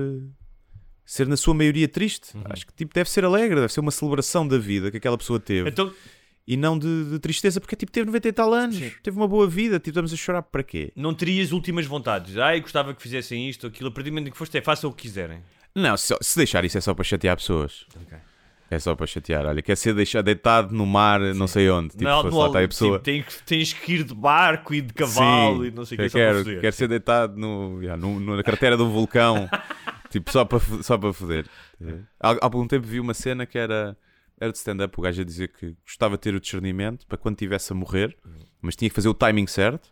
[1.04, 2.36] ser na sua maioria triste.
[2.46, 5.38] Acho que tipo deve ser alegre, deve ser uma celebração da vida que aquela pessoa
[5.38, 5.68] teve.
[5.68, 5.92] então,
[6.46, 8.92] e não de, de tristeza, porque tipo, teve 90 e tal anos, Sim.
[9.02, 10.92] teve uma boa vida, tipo, estamos a chorar para quê?
[10.94, 12.36] Não terias últimas vontades.
[12.36, 13.88] Ai, gostava que fizessem isto, aquilo.
[13.88, 15.42] A partir do momento em que foste, é façam o que quiserem.
[15.74, 17.86] Não, se, se deixar isso é só para chatear pessoas.
[17.96, 18.18] Ok.
[18.74, 19.46] É só para chatear.
[19.46, 21.90] Olha, quer ser deixado deitado no mar, não sei onde.
[21.90, 22.98] Tipo, Não, fosse no- lá está a tipo, pessoa.
[22.98, 26.08] tens, que- tens que ir de barco e de cavalo e não sei o que.
[26.10, 29.48] para quero, quero ser deitado no, yeah, no- na cratera do vulcão,
[30.10, 31.46] tipo, só para, só para foder.
[32.20, 33.96] Há, há algum tempo vi uma cena que era,
[34.40, 37.34] era de stand-up, o gajo a dizer que gostava de ter o discernimento para quando
[37.34, 38.16] estivesse a morrer,
[38.60, 39.90] mas tinha que fazer o timing certo,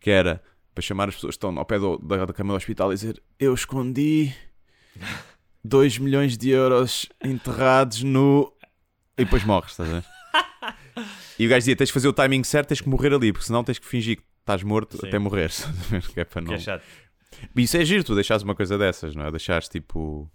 [0.00, 0.42] que era
[0.74, 2.94] para chamar as pessoas que estão ao pé do- da, da cama do hospital e
[2.94, 4.32] dizer eu escondi
[5.64, 8.52] 2 milhões de euros enterrados no...
[9.16, 10.04] E depois morres, estás a ver?
[11.36, 13.46] E o gajo dizia, tens de fazer o timing certo, tens que morrer ali, porque
[13.46, 15.08] senão tens que fingir que estás morto Sim.
[15.08, 15.50] até morrer.
[16.14, 16.54] Que é para Que não...
[16.54, 16.84] é chato.
[17.56, 19.30] Isso é giro, tu deixares uma coisa dessas, não é?
[19.32, 20.30] Deixares tipo.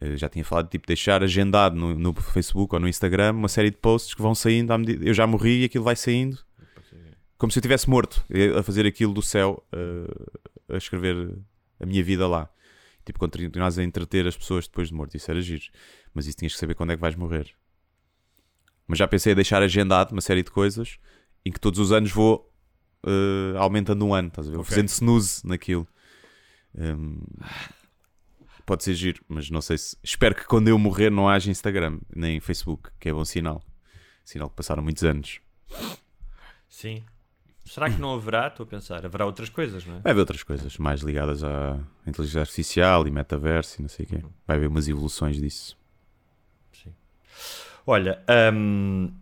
[0.00, 3.48] eu já tinha falado de tipo, deixar agendado no, no Facebook ou no Instagram uma
[3.48, 5.04] série de posts que vão saindo à medida.
[5.04, 6.38] Eu já morri e aquilo vai saindo.
[7.36, 11.36] Como se eu tivesse morto eh, a fazer aquilo do céu, eh, a escrever
[11.80, 12.48] a minha vida lá.
[13.04, 15.16] Tipo, continuas a entreter as pessoas depois de morto.
[15.16, 15.64] Isso era giro.
[16.14, 17.54] Mas isso tinhas que saber quando é que vais morrer.
[18.86, 20.98] Mas já pensei em deixar agendado uma série de coisas
[21.44, 22.50] em que todos os anos vou
[23.06, 24.56] eh, aumentando um ano, estás a ver?
[24.56, 24.70] Vou Ok.
[24.74, 25.86] fazendo snooze naquilo.
[26.74, 27.22] Hum,
[28.66, 29.96] pode ser giro, mas não sei se.
[30.02, 33.62] Espero que quando eu morrer não haja Instagram nem Facebook, que é bom sinal.
[34.24, 35.40] Sinal que passaram muitos anos.
[36.68, 37.04] Sim.
[37.64, 38.48] Será que não haverá?
[38.48, 39.04] Estou a pensar.
[39.04, 40.00] Haverá outras coisas, não é?
[40.00, 44.08] Vai haver outras coisas mais ligadas à inteligência artificial e metaverso e não sei o
[44.08, 44.22] quê.
[44.46, 45.76] Vai haver umas evoluções disso.
[47.86, 49.12] Olha, hum,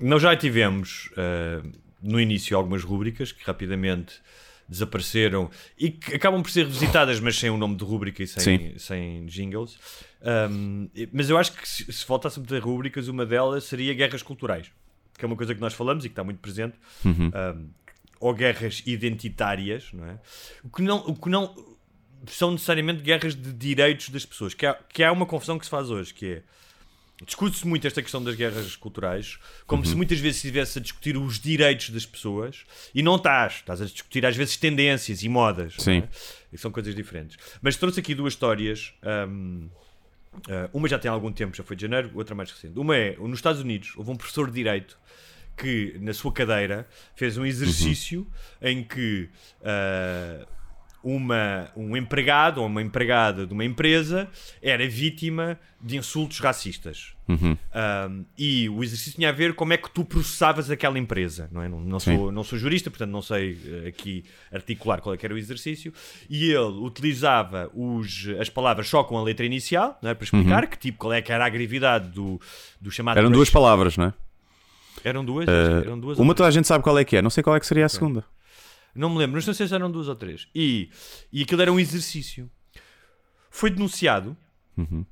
[0.00, 1.68] nós já tivemos uh,
[2.00, 4.20] no início algumas rúbricas que rapidamente
[4.68, 8.42] desapareceram e que acabam por ser revisitadas, mas sem o nome de rúbrica e sem,
[8.42, 8.78] Sim.
[8.78, 9.76] sem jingles.
[10.50, 14.22] Um, mas eu acho que se, se voltássemos a ter rúbricas, uma delas seria guerras
[14.22, 14.70] culturais,
[15.18, 16.76] que é uma coisa que nós falamos e que está muito presente.
[17.04, 17.30] Uhum.
[17.34, 17.68] Um,
[18.22, 20.18] ou guerras identitárias, não é?
[20.62, 21.52] O que não, o que não
[22.28, 25.70] são necessariamente guerras de direitos das pessoas, que há, que há uma confusão que se
[25.70, 26.42] faz hoje, que é
[27.26, 29.88] discute-se muito esta questão das guerras culturais, como Uhum.
[29.90, 32.64] se muitas vezes se estivesse a discutir os direitos das pessoas,
[32.94, 35.98] e não estás, estás a discutir às vezes tendências e modas, Sim.
[35.98, 36.08] é?
[36.52, 37.36] E são coisas diferentes.
[37.60, 38.94] Mas trouxe aqui duas histórias.
[39.28, 39.68] hum,
[40.48, 42.78] uh, uma já tem algum tempo, já foi de janeiro, outra mais recente.
[42.78, 44.96] Uma é, nos Estados Unidos, houve um professor de Direito
[45.56, 48.26] que, na sua cadeira, fez um exercício
[48.60, 49.28] em que
[49.60, 50.46] uh,
[51.02, 54.28] uma, um empregado ou uma empregada de uma empresa
[54.62, 57.12] era vítima de insultos racistas.
[57.28, 57.56] Uhum.
[57.74, 61.48] Um, e o exercício tinha a ver como é que tu processavas aquela empresa.
[61.50, 61.68] Não, é?
[61.68, 65.26] não, não sou, não sou jurista, portanto não sei eh, aqui articular qual é que
[65.26, 65.92] era o exercício.
[66.30, 70.14] E ele utilizava os, as palavras só com a letra inicial, é?
[70.14, 72.40] para explicar que tipo, qual é que era a gravidade do,
[72.80, 73.16] do chamado.
[73.16, 73.22] Uhum.
[73.22, 74.14] Eram duas palavras, não é?
[75.04, 75.46] Eram duas?
[75.48, 77.56] Uh, eram duas uma toda a gente sabe qual é que é, não sei qual
[77.56, 78.24] é que seria a segunda.
[78.94, 80.46] Não me lembro, não sei se eram duas ou três.
[80.54, 80.90] E,
[81.32, 82.50] e aquilo era um exercício.
[83.50, 84.36] Foi denunciado,
[84.76, 85.04] Uhum.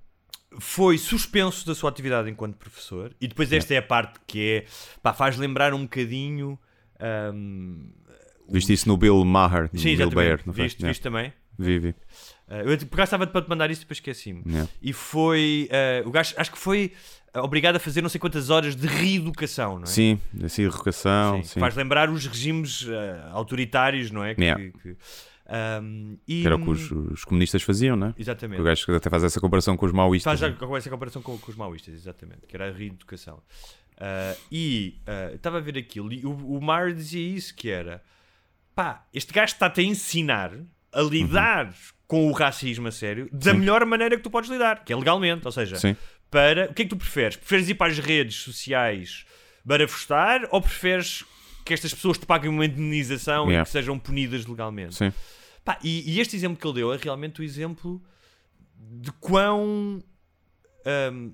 [0.59, 3.14] foi suspenso da sua atividade enquanto professor.
[3.20, 4.64] E depois esta é a parte que é,
[5.03, 6.59] pá, faz lembrar um bocadinho.
[7.34, 7.91] hum,
[8.49, 10.12] Viste isso no Bill Maher, no sim, Bill não
[10.55, 10.62] foi?
[10.64, 10.88] Viste, Yeah.
[10.88, 11.32] viste também?
[11.59, 11.95] Vi, vi.
[12.51, 14.42] Uh, eu por acaso estava para te mandar isso e depois esqueci-me.
[14.44, 14.68] Yeah.
[14.82, 15.68] E foi.
[16.05, 16.92] uh, o gajo, acho que foi
[17.34, 19.86] uh, obrigado a fazer não sei quantas horas de reeducação, não é?
[19.86, 21.48] Sim, assim, revocação, Sim.
[21.48, 21.61] sim.
[21.61, 22.90] Faz lembrar os regimes uh,
[23.32, 24.34] autoritários, não é?
[24.34, 24.64] Que, Yeah.
[24.82, 24.96] que-
[25.82, 28.14] um, e, Que era o que os, os comunistas faziam, não é?
[28.18, 28.61] Exatamente.
[28.61, 30.38] O gajo até faz essa comparação com os maoístas.
[30.40, 30.57] Faz é?
[30.57, 33.42] com essa comparação com, com os maoístas, exatamente, que era a reeducação.
[33.98, 34.98] Ah, e
[35.34, 38.01] estava a ver aquilo, e o, o Mar dizia isso: que era
[38.74, 40.53] pá, este gajo está-te a ensinar
[40.92, 41.72] a lidar Uhum.
[42.11, 45.46] Com o racismo a sério da melhor maneira que tu podes lidar, que é legalmente,
[45.46, 45.94] ou seja, Sim.
[46.28, 47.36] para o que é que tu preferes?
[47.36, 49.24] Preferes ir para as redes sociais
[49.64, 51.24] barafustar ou preferes
[51.64, 53.62] que estas pessoas te paguem uma indenização Yeah.
[53.62, 54.96] e que sejam punidas legalmente?
[54.96, 55.12] Sim.
[55.64, 58.02] Pá, e, e este exemplo que ele deu é realmente o exemplo
[58.76, 60.02] de quão
[60.84, 61.30] ahm,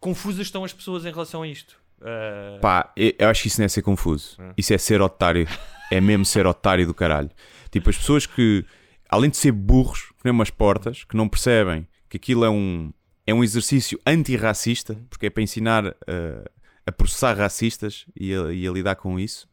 [0.00, 1.76] confusas estão as pessoas em relação a isto.
[2.02, 4.36] Ah, Pá, eu eu acho que isso não é ser confuso.
[4.42, 4.54] É.
[4.58, 5.46] Isso é ser otário.
[5.88, 7.30] É mesmo ser otário do caralho.
[7.70, 8.64] Tipo, as pessoas que,
[9.10, 12.92] além de ser burros, que nem umas portas, que não percebem que aquilo é um,
[13.26, 16.50] é um exercício antirracista, porque é para ensinar uh,
[16.86, 19.48] a processar racistas e a, e a lidar com isso,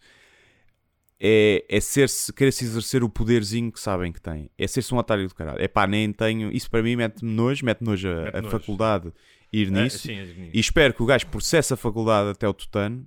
[1.20, 4.50] é, é ser-se, querer-se exercer o poderzinho que sabem que têm.
[4.58, 5.60] É ser-se um otário do caralho.
[5.60, 6.52] É pá, nem tenho.
[6.52, 8.60] Isso para mim mete-me nojo, mete nojo a, Mete a nojo.
[8.60, 9.12] faculdade
[9.52, 10.00] ir ah, nisso.
[10.00, 13.06] sim, é- E espero que o gajo processe a faculdade até o tutano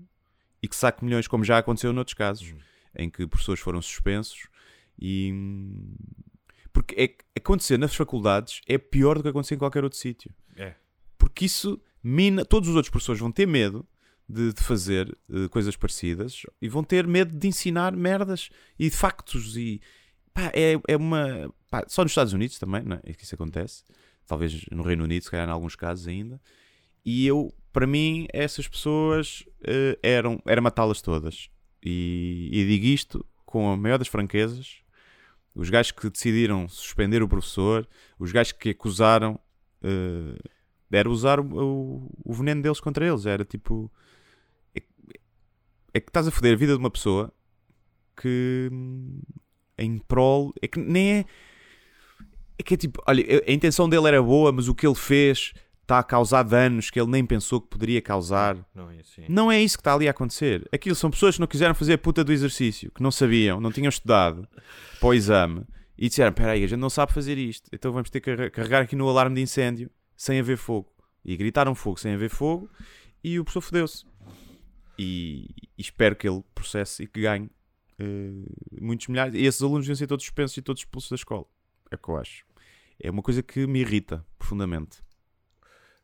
[0.63, 2.53] e que saque milhões, como já aconteceu noutros casos,
[2.97, 4.49] em que professores foram suspensos.
[5.01, 5.33] E.
[6.73, 10.33] Porque é, acontecer nas faculdades é pior do que acontecer em qualquer outro sítio.
[10.57, 10.75] É.
[11.19, 12.45] Porque isso mina.
[12.45, 13.87] Todos os outros professores vão ter medo
[14.31, 18.49] de, de fazer uh, coisas parecidas e vão ter medo de ensinar merdas
[18.79, 19.81] e de factos e
[20.33, 23.01] pá, é, é uma pá, só nos Estados Unidos também não é?
[23.05, 23.83] é que isso acontece
[24.27, 26.41] talvez no Reino Unido se calhar em alguns casos ainda
[27.05, 31.51] e eu para mim essas pessoas uh, eram era matá-las todas
[31.85, 34.80] e, e digo isto com a maior das franquezas
[35.55, 37.89] os gajos que decidiram suspender o professor
[38.19, 39.39] os gajos que acusaram
[39.83, 40.51] uh,
[40.91, 43.27] era usar o, o, o veneno deles contra eles.
[43.27, 43.91] Era tipo
[45.93, 47.33] é que estás a foder a vida de uma pessoa
[48.17, 49.21] que hum,
[49.79, 51.25] em prol é que nem é
[52.59, 55.55] é que é tipo, olha, a intenção dele era boa, mas o que ele fez
[55.91, 58.57] está a causar danos que ele nem pensou que poderia causar.
[58.73, 59.25] Não é, assim.
[59.29, 60.67] não é isso que está ali a acontecer.
[60.73, 63.73] Aquilo são pessoas que não quiseram fazer a puta do exercício, que não sabiam, não
[63.73, 64.49] tinham estudado
[65.01, 65.67] para o exame
[65.99, 68.83] e disseram: Espera aí, a gente não sabe fazer isto, então vamos ter que carregar
[68.83, 70.89] aqui no alarme de incêndio sem haver fogo.
[71.25, 72.71] E gritaram fogo sem haver fogo
[73.23, 74.07] e o professor fodeu-se
[74.99, 77.47] e, e, espero que ele processe e que ganhe
[78.01, 79.35] uh, muitos milhares.
[79.35, 81.45] E esses alunos deviam ser todos suspensos e todos expulsos da escola.
[81.91, 82.45] É o que eu acho.
[83.03, 85.03] É uma coisa que me irrita profundamente.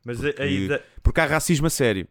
[0.06, 0.84] Mas porque, ainda...
[1.02, 2.06] porque há racismo a sério.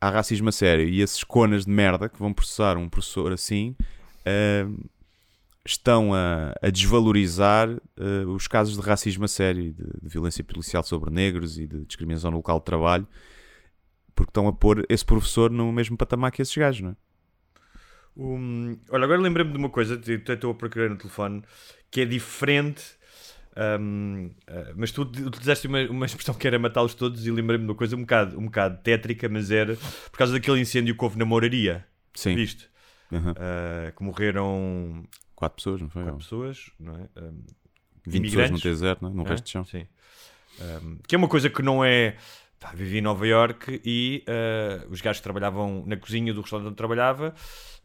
[0.00, 0.88] Há racismo a sério.
[0.88, 3.76] E esses conas de merda que vão processar um professor assim
[4.26, 4.88] uh,
[5.64, 10.82] estão a, a desvalorizar uh, os casos de racismo a sério, de, de violência policial
[10.82, 13.06] sobre negros e de discriminação no local de trabalho
[14.14, 16.96] porque estão a pôr esse professor no mesmo patamar que esses gajos, não é?
[18.14, 21.42] Um, olha, agora lembrei-me de uma coisa, estou a procurar no telefone,
[21.90, 22.82] que é diferente,
[23.56, 27.64] um, uh, ah, mas tu utilizaste uma, uma expressão que era matá-los todos e lembrei-me
[27.64, 31.04] de uma coisa um bocado, um bocado tétrica, mas era por causa daquele incêndio que
[31.04, 31.86] houve na Moraria.
[32.14, 32.34] Sim.
[32.34, 32.68] Viste?
[33.10, 33.32] Uhum.
[33.32, 35.04] Uh, que morreram...
[35.34, 36.02] Quatro pessoas, não foi?
[36.02, 37.20] Quatro pessoas, não é?
[37.20, 37.42] Um,
[38.06, 39.14] 20 pessoas no deserto, não é?
[39.14, 39.28] no é?
[39.28, 39.64] resto de chão.
[39.64, 39.86] Sim.
[40.60, 42.16] Um, que é uma coisa que não é
[42.62, 46.68] Pá, vivi em Nova York e uh, os gajos que trabalhavam na cozinha do restaurante
[46.68, 47.34] onde trabalhava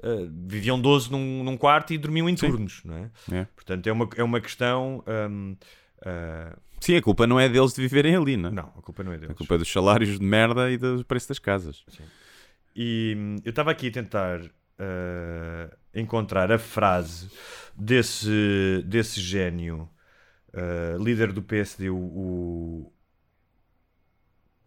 [0.03, 3.09] uh, viviam 12 num, num, quarto e dormiam em turnos, não é?
[3.31, 3.47] é?
[3.55, 5.03] Portanto, é uma, é uma questão.
[5.07, 5.57] Um, uh...
[6.05, 8.53] Eh, Sim, a culpa não é deles de viverem ali, não é?
[8.53, 9.31] Não, a culpa não é deles.
[9.31, 11.83] A culpa é dos salários de merda e do preço das casas.
[11.87, 12.03] Sim.
[12.75, 14.41] E hum, eu estava aqui a tentar
[15.91, 17.31] encontrar a frase
[17.75, 19.89] desse, desse gênio.
[20.99, 22.93] líder do PSD, o, o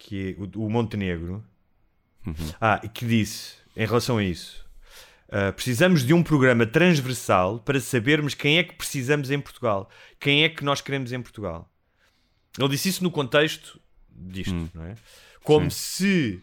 [0.00, 1.44] que é o, o Montenegro,
[2.26, 2.34] uhum.
[2.60, 4.66] ah, que disse em relação a isso:
[5.28, 9.88] uh, precisamos de um programa transversal para sabermos quem é que precisamos em Portugal,
[10.18, 11.70] quem é que nós queremos em Portugal.
[12.58, 14.68] Ele disse isso no contexto disto, hum.
[14.74, 14.96] não é?
[15.44, 15.76] Como Sim.
[15.76, 16.42] se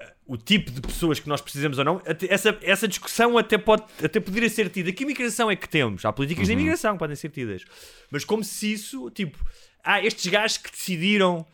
[0.00, 3.84] ah, o tipo de pessoas que nós precisamos ou não, essa, essa discussão até, pode,
[4.02, 4.92] até poderia ser tida.
[4.92, 6.04] Que imigração é que temos?
[6.04, 6.54] Há políticas uhum.
[6.56, 7.64] de imigração que podem ser tidas.
[8.10, 9.38] Mas como se isso, tipo,
[9.86, 11.46] ah, estes gajos que decidiram.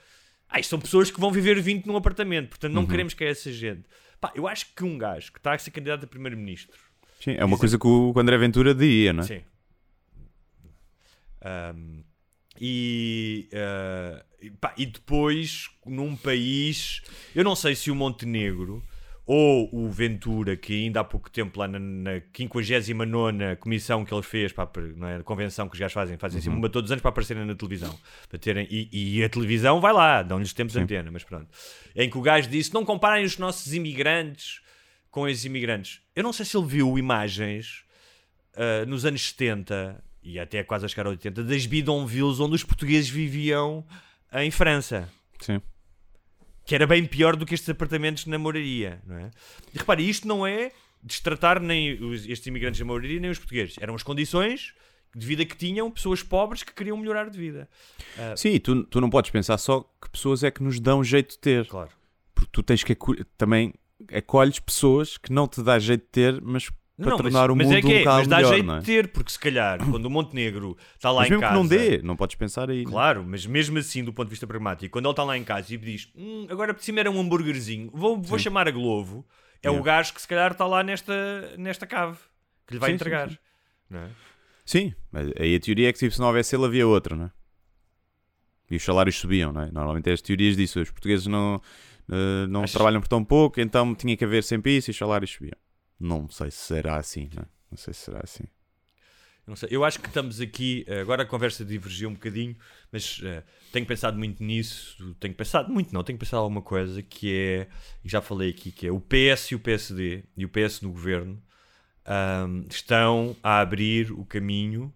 [0.48, 2.88] Ah, isto são pessoas que vão viver 20 num apartamento, portanto não uhum.
[2.88, 3.84] queremos que é essa gente.
[4.20, 6.78] Pá, eu acho que um gajo que está a ser candidato a primeiro-ministro.
[7.20, 9.26] Sim, é uma coisa que o André Ventura diria, não é?
[9.26, 9.42] Sim.
[11.44, 12.04] Um,
[12.60, 17.02] e, uh, pá, e depois, num país.
[17.34, 18.82] Eu não sei se o Montenegro
[19.24, 24.22] ou o Ventura, que ainda há pouco tempo, lá na, na 59 comissão que ele
[24.22, 26.40] fez, para, não é, convenção que os gajos fazem, fazem uhum.
[26.40, 27.96] assim uma todos os anos para aparecerem na televisão.
[28.28, 31.46] Para terem, e, e a televisão vai lá, dão-lhes tempos de antena, mas pronto.
[31.94, 34.60] Em que o gajo disse: não comparem os nossos imigrantes
[35.10, 36.00] com os imigrantes.
[36.16, 37.84] Eu não sei se ele viu imagens
[38.54, 42.64] uh, nos anos 70 e até quase a chegar aos 80 das bidonvilles onde os
[42.64, 43.84] portugueses viviam
[44.32, 45.08] em França.
[45.38, 45.60] Sim
[46.64, 49.30] que era bem pior do que estes apartamentos na moraria, não é?
[49.74, 50.70] E repare, isto não é
[51.02, 53.76] destratar nem os, estes imigrantes na moraria nem os portugueses.
[53.80, 54.72] Eram as condições
[55.14, 57.68] de vida que tinham pessoas pobres que queriam melhorar de vida.
[58.16, 61.32] Uh, Sim, tu, tu não podes pensar só que pessoas é que nos dão jeito
[61.32, 61.66] de ter.
[61.66, 61.90] Claro.
[62.34, 62.96] Porque tu tens que
[63.36, 63.74] também
[64.12, 67.56] acolhes pessoas que não te dá jeito de ter, mas para não, tornar mas, o
[67.56, 68.78] mundo mas é que é, um bocado mas dá melhor, jeito é?
[68.78, 71.54] de ter, porque se calhar quando o Montenegro está lá mas em mesmo casa.
[71.54, 72.82] que não dê, não podes pensar aí.
[72.82, 72.84] É?
[72.84, 75.74] Claro, mas mesmo assim, do ponto de vista pragmático, quando ele está lá em casa
[75.74, 79.26] e diz hum, agora por cima era um hambúrguerzinho, vou, vou chamar a Glovo,
[79.62, 82.18] é o gajo que se calhar está lá nesta, nesta cave
[82.66, 83.30] que lhe vai sim, entregar.
[83.30, 83.36] Sim,
[83.88, 83.96] sim.
[83.96, 84.08] É?
[84.64, 84.94] sim,
[85.38, 87.30] aí a teoria é que se não houvesse ele havia outra, não é?
[88.70, 89.70] E os salários subiam, não é?
[89.70, 90.80] Normalmente é as teorias disso.
[90.80, 91.56] Os portugueses não,
[92.08, 95.30] uh, não trabalham por tão pouco, então tinha que haver sempre isso e os salários
[95.30, 95.56] subiam.
[96.02, 97.46] Não sei se será assim, não é?
[97.70, 98.44] Não sei se será assim.
[99.56, 99.68] Sei.
[99.72, 100.84] Eu acho que estamos aqui.
[100.86, 102.56] Eh, agora a conversa divergiu um bocadinho,
[102.92, 103.42] mas uh,
[103.72, 105.14] tenho pensado muito nisso.
[105.18, 106.04] Tenho pensado muito, não.
[106.04, 107.68] Tenho pensado alguma coisa que é.
[108.04, 110.90] E já falei aqui, que é o PS e o PSD e o PS no
[110.90, 111.42] governo
[112.06, 114.92] um, estão a abrir o caminho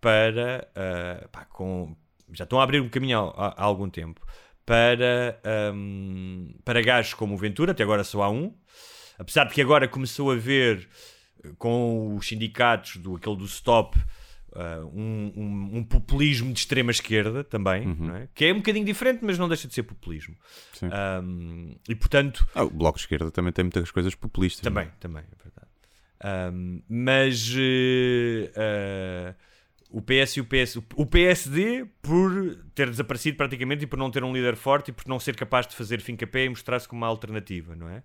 [0.00, 0.68] para.
[0.76, 1.96] Uh, pá, com,
[2.32, 4.20] já estão a abrir o caminho há, há, algum tempo
[4.64, 5.40] para,
[5.74, 8.52] um, para gajos como o Ventura, até agora só há um.
[9.18, 10.88] Apesar de que agora começou a ver
[11.44, 16.90] eh, com os sindicatos do aquele do Stop uh, um, um, um, populismo de extrema
[16.90, 17.96] esquerda também, Uhum.
[18.06, 18.28] não é?
[18.34, 20.34] que é um bocadinho diferente, mas não deixa de ser populismo.
[20.72, 20.86] Sim.
[21.22, 24.62] Um, e portanto, Ah, o Bloco de Esquerda também tem muitas coisas populistas.
[24.72, 24.84] não é?
[24.84, 25.66] também, também, é verdade.
[26.88, 29.34] Mas eh, eh,
[29.90, 34.24] o PS e o PS, o PSD, por ter desaparecido praticamente e por não ter
[34.24, 37.06] um líder forte e por não ser capaz de fazer fim-capé e mostrar-se como uma
[37.06, 38.02] alternativa, não é?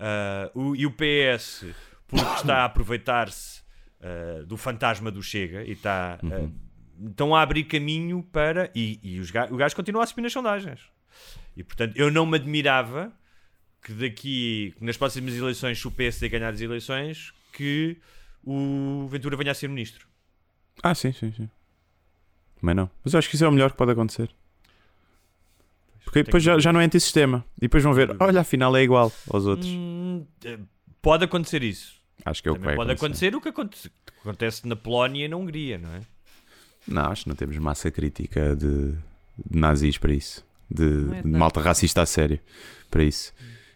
[0.00, 1.66] Ah, o- e o PS,
[2.08, 3.60] porque está a aproveitar-se
[4.00, 6.18] ah, do fantasma do Chega e está.
[6.24, 6.48] ah,
[7.08, 8.70] estão a abrir caminho para.
[8.74, 10.80] E, e os o gajo continua a subir nas sondagens.
[11.56, 13.12] E portanto, eu não me admirava
[13.82, 17.96] que daqui, que nas próximas eleições, se o PSD ganhar as eleições, que
[18.44, 20.06] o Ventura venha a ser ministro.
[20.82, 21.48] Ah, sim, sim, sim.
[22.60, 22.90] Também não.
[23.04, 24.30] Mas eu acho que isso é o melhor que pode acontecer.
[26.04, 27.44] Porque depois já, já não é antissistema.
[27.58, 28.24] E depois vão ver, dúvida.
[28.24, 29.68] olha, afinal é igual aos outros.
[29.70, 30.24] Hum,
[31.00, 31.94] pode acontecer isso.
[32.24, 33.28] Acho que é o que vai pode acontecer.
[33.28, 36.00] acontecer o que aconte- que acontece na Polónia e na Hungria, não é?
[36.86, 40.44] Não, acho que não temos massa crítica de, de nazis para isso.
[40.70, 40.84] De,
[41.16, 42.38] é de malta racista a sério
[42.90, 43.32] para isso.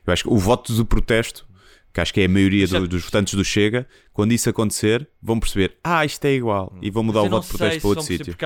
[0.07, 1.47] Eu acho que o voto do protesto,
[1.95, 5.39] que acho que é a maioria do- dos votantes do Chega, quando isso acontecer, vão
[5.39, 6.77] perceber, ah, isto é igual.
[6.83, 8.37] E vão mudar o voto de protesto para outro sítio.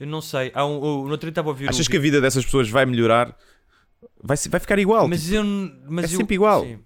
[0.00, 0.52] eu não sei.
[0.54, 2.70] Há um, o- no outro estava a ouvir Achas um que a vida dessas pessoas
[2.70, 3.36] vai melhorar?
[4.22, 5.08] Vai, vai ficar igual.
[5.08, 5.42] Mas eu.
[5.88, 6.62] Mas é eu- sempre igual.
[6.64, 6.78] sim.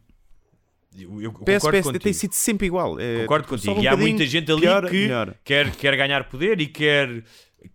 [0.99, 2.03] Eu, eu PS, PSD contigo.
[2.03, 2.99] tem sido sempre igual.
[2.99, 3.79] É, Concordo tipo, contigo.
[3.79, 5.35] um e há muita gente ali pior, que melhor.
[5.45, 7.23] quer, quer ganhar poder e quer,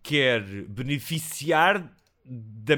[0.03, 1.89] quer beneficiar
[2.26, 2.76] da,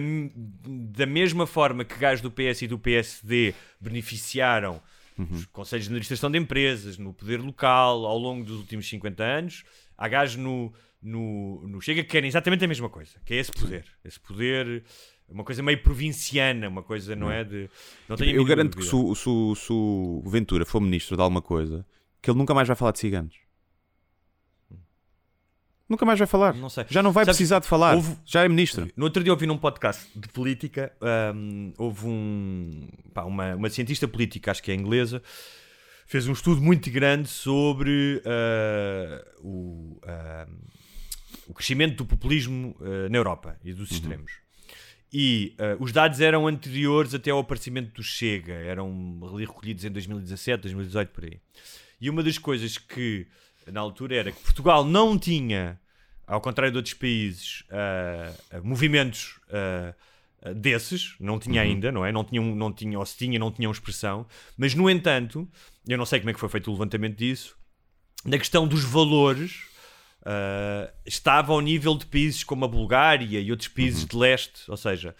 [0.93, 4.79] da mesma forma que gajos do PS e do PSD beneficiaram
[5.17, 5.27] Uhum.
[5.31, 9.63] os conselhos de administração de empresas, no poder local, ao longo dos últimos 50 anos.
[9.97, 13.51] Há gajos no, no, no Chega que querem exatamente a mesma coisa, que é esse
[13.51, 13.85] poder.
[14.05, 14.83] Esse poder,
[15.27, 17.43] uma coisa meio provinciana, uma coisa, não é?
[17.43, 17.69] De,
[18.07, 21.85] não tenho a Eu garanto que se o Ventura for ministro de alguma coisa,
[22.21, 23.46] que ele nunca mais vai falar de ciganos.
[25.89, 26.53] Nunca mais vai falar.
[26.53, 26.85] Não sei.
[26.89, 27.95] Já não vai Sabes, precisar de falar.
[27.95, 28.89] houve- Já é ministro.
[28.95, 30.91] No outro dia ouvi num podcast de política,
[31.33, 35.21] hum, houve um, pá, uma, uma cientista política, acho que é inglesa,
[36.05, 40.47] fez um estudo muito grande sobre ah, o, ah,
[41.47, 44.31] o crescimento do populismo ah, na Europa e dos extremos.
[45.13, 50.63] E ah, os dados eram anteriores até ao aparecimento do Chega, eram recolhidos em 2017,
[50.63, 51.39] 2018, por aí.
[52.01, 53.25] E uma das coisas que
[53.71, 55.79] na altura era que Portugal não tinha,
[56.25, 59.93] ao contrário de outros países, ah, movimentos ah,
[60.55, 62.11] desses, não tinha ainda, não é?
[62.11, 64.25] Não tinham, não tinha, ou se tinha, não tinham expressão.
[64.57, 65.47] Mas, no entanto,
[65.87, 67.57] eu não sei como é que foi feito o levantamento disso,
[68.25, 69.63] na questão dos valores,
[70.25, 74.77] ah, estava ao nível de países como a Bulgária e outros países de leste, ou
[74.77, 75.15] seja,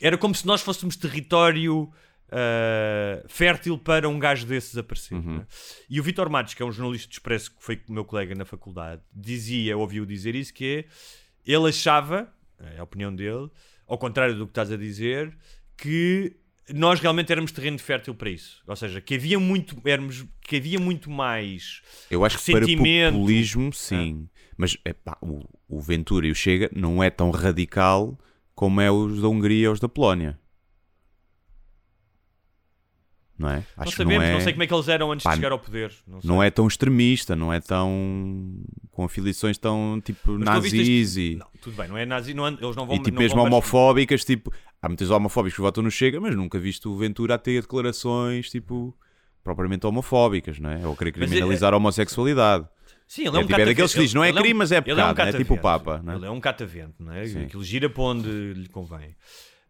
[0.00, 1.90] era como se nós fôssemos território
[2.30, 5.20] ah, fértil para um gajo desses aparecer.
[5.20, 5.46] não é?
[5.88, 8.44] E o Vitor Matos, que é um jornalista de Expresso que foi meu colega na
[8.44, 13.50] faculdade, dizia, ouviu dizer isso, que é, ele achava, é a opinião dele,
[13.86, 15.36] ao contrário do que estás a dizer,
[15.76, 16.36] que
[16.72, 18.62] nós realmente éramos terreno fértil para isso.
[18.66, 23.72] Ou seja, que havia muito, éramos, que havia muito mais Eu acho que para populismo,
[23.72, 24.28] sim.
[24.56, 28.16] Mas epá, o, o Ventura e o Chega não é tão radical
[28.54, 30.38] como é os da Hungria ou os da Polónia.
[33.40, 33.56] Não é?
[33.56, 35.30] Não Acho que sabemos, não, não, é, sei como é que eles eram antes Pá,
[35.30, 35.90] de chegar ao poder.
[36.06, 38.54] Não, não é tão extremista, não é tão.
[38.90, 41.36] com afiliações tão tipo Mas nazis e.
[41.36, 43.46] Não, tudo bem, não é nazi, não, eles não vão E tipo, não mesmo vão
[43.46, 47.38] homofóbicas, tipo, há muitos homofóbicos que votam no Chega, mas nunca viste o Ventura a
[47.38, 48.94] ter declarações, tipo,
[49.42, 50.86] propriamente homofóbicas, não é?
[50.86, 52.68] Ou querer é- criminalizar a homossexualidade.
[53.08, 53.94] Sim, ele É é um tipo, é daqueles catavento.
[53.94, 55.32] que diz, não é um- crime, mas é ele pecado, não é?
[55.32, 55.62] Tipo o catavento.
[55.62, 56.16] Papa, não é?
[56.16, 57.26] Ele é um catavento, não é?
[57.26, 57.42] Sim.
[57.44, 59.16] Aquilo gira para onde lhe convém.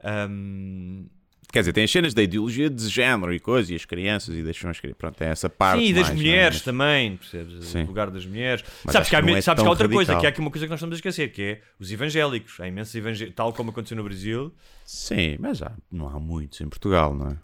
[0.02, 1.06] Ahm,
[1.52, 4.42] Quer dizer, tem as cenas da ideologia de género e coisa, e as crianças, e
[4.42, 4.98] deixam as crianças.
[4.98, 5.80] Pronto, tem essa parte.
[5.80, 6.14] Sim, e das mais, é?
[6.14, 7.64] mulheres Mas- também, percebes?
[7.66, 7.82] Sim.
[7.82, 8.64] O lugar das mulheres.
[8.84, 10.20] Mas sabes que, há, que é sabes que há outra coisa, radical.
[10.20, 12.60] que há aqui uma coisa que nós estamos a esquecer, que é os evangélicos.
[12.60, 14.52] Há imensos evangélicos, tal como aconteceu no Brasil.
[14.84, 17.36] Sim, mas já não há muitos em Portugal, não é?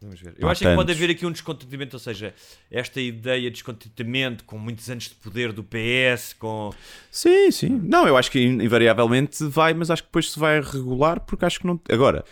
[0.00, 0.34] Vamos ver.
[0.36, 1.00] Eu há acho é que pode tantos.
[1.04, 2.34] haver aqui um descontentamento, ou seja,
[2.68, 6.72] esta ideia de descontentamento com muitos anos de poder do PS, com.
[7.08, 7.68] Sim, sim.
[7.84, 11.60] Não, eu acho que invariavelmente vai, mas acho que depois se vai regular, porque acho
[11.60, 11.80] que não.
[11.88, 12.24] Agora,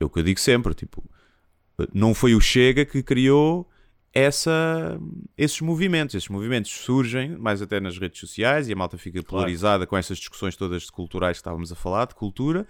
[0.00, 1.02] é o que eu digo sempre, tipo,
[1.92, 3.68] não foi o Chega que criou
[4.12, 4.98] essa,
[5.36, 6.14] esses movimentos.
[6.14, 10.18] Esses movimentos surgem mais até nas redes sociais e a malta fica polarizada com essas
[10.18, 12.66] discussões todas culturais que estávamos a falar, de cultura,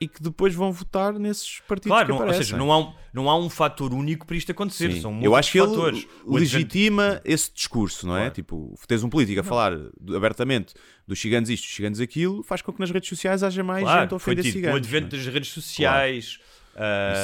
[0.00, 2.44] e que depois vão votar nesses partidos Claro, que não, ou aparecem.
[2.44, 4.92] seja, não há, um, não há um fator único para isto acontecer.
[4.92, 5.00] Sim.
[5.02, 6.06] São Eu muitos acho que ele fatores.
[6.24, 8.20] O legitima esse discurso, não é?
[8.20, 8.34] Claro.
[8.34, 9.74] Tipo, tens um político a falar
[10.16, 10.72] abertamente
[11.06, 14.00] dos ciganos isto, dos ciganos aquilo, faz com que nas redes sociais haja mais Claro,
[14.02, 14.74] gente a ofender ciganos.
[14.74, 16.44] o advento das redes sociais, ah,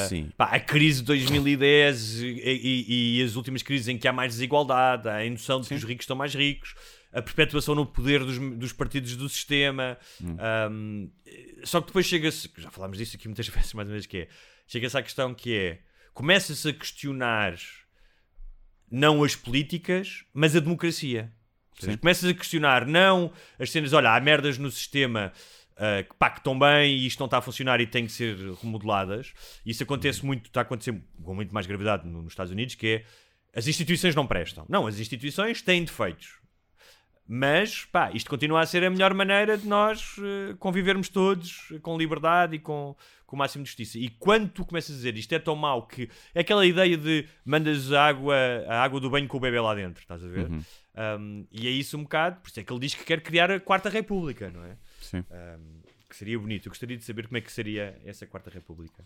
[0.07, 0.29] Sim.
[0.37, 4.33] pá, a crise de 2010 e, e- e as últimas crises em que há mais
[4.33, 6.75] desigualdade, a noção de que os ricos estão mais ricos,
[7.13, 9.97] a perpetuação no poder dos, dos partidos do sistema.
[10.21, 10.35] Hum.
[10.39, 11.07] ahm,
[11.63, 14.27] só que depois chega-se, já falámos disso aqui muitas vezes, mais uma vez, que é,
[14.67, 15.79] chega-se à questão que é,
[16.13, 17.55] começa-se a questionar
[18.89, 21.31] não as políticas, mas a democracia.
[21.79, 21.97] Seja, Sim.
[21.97, 25.31] Começas a questionar não as cenas, olha, há merdas no sistema
[25.77, 28.11] ah, que, pá, que estão bem e isto não está a funcionar e têm que
[28.11, 29.33] ser remodeladas.
[29.65, 32.87] Isso acontece muito, está a acontecer com muito mais gravidade no- nos Estados Unidos, que
[32.87, 33.03] é
[33.55, 34.65] as instituições não prestam.
[34.69, 36.37] Não, as instituições têm defeitos.
[37.29, 41.79] Mas, pá, isto continua a ser a melhor maneira de nós eh, convivermos todos eh,
[41.79, 43.99] com liberdade e com, com o máximo de justiça.
[43.99, 47.27] E quando tu começas a dizer isto é tão mau que é aquela ideia de
[47.43, 48.33] mandas a água,
[48.69, 50.47] a água do banho com o bebê lá dentro, estás a ver?
[51.19, 53.51] Um, e é isso um bocado, por isso é que ele diz que quer criar
[53.51, 54.77] a Quarta República, não é?
[55.07, 55.23] Sim.
[55.31, 56.67] Um, que seria bonito.
[56.67, 59.03] Eu gostaria de saber como é que seria essa Quarta República.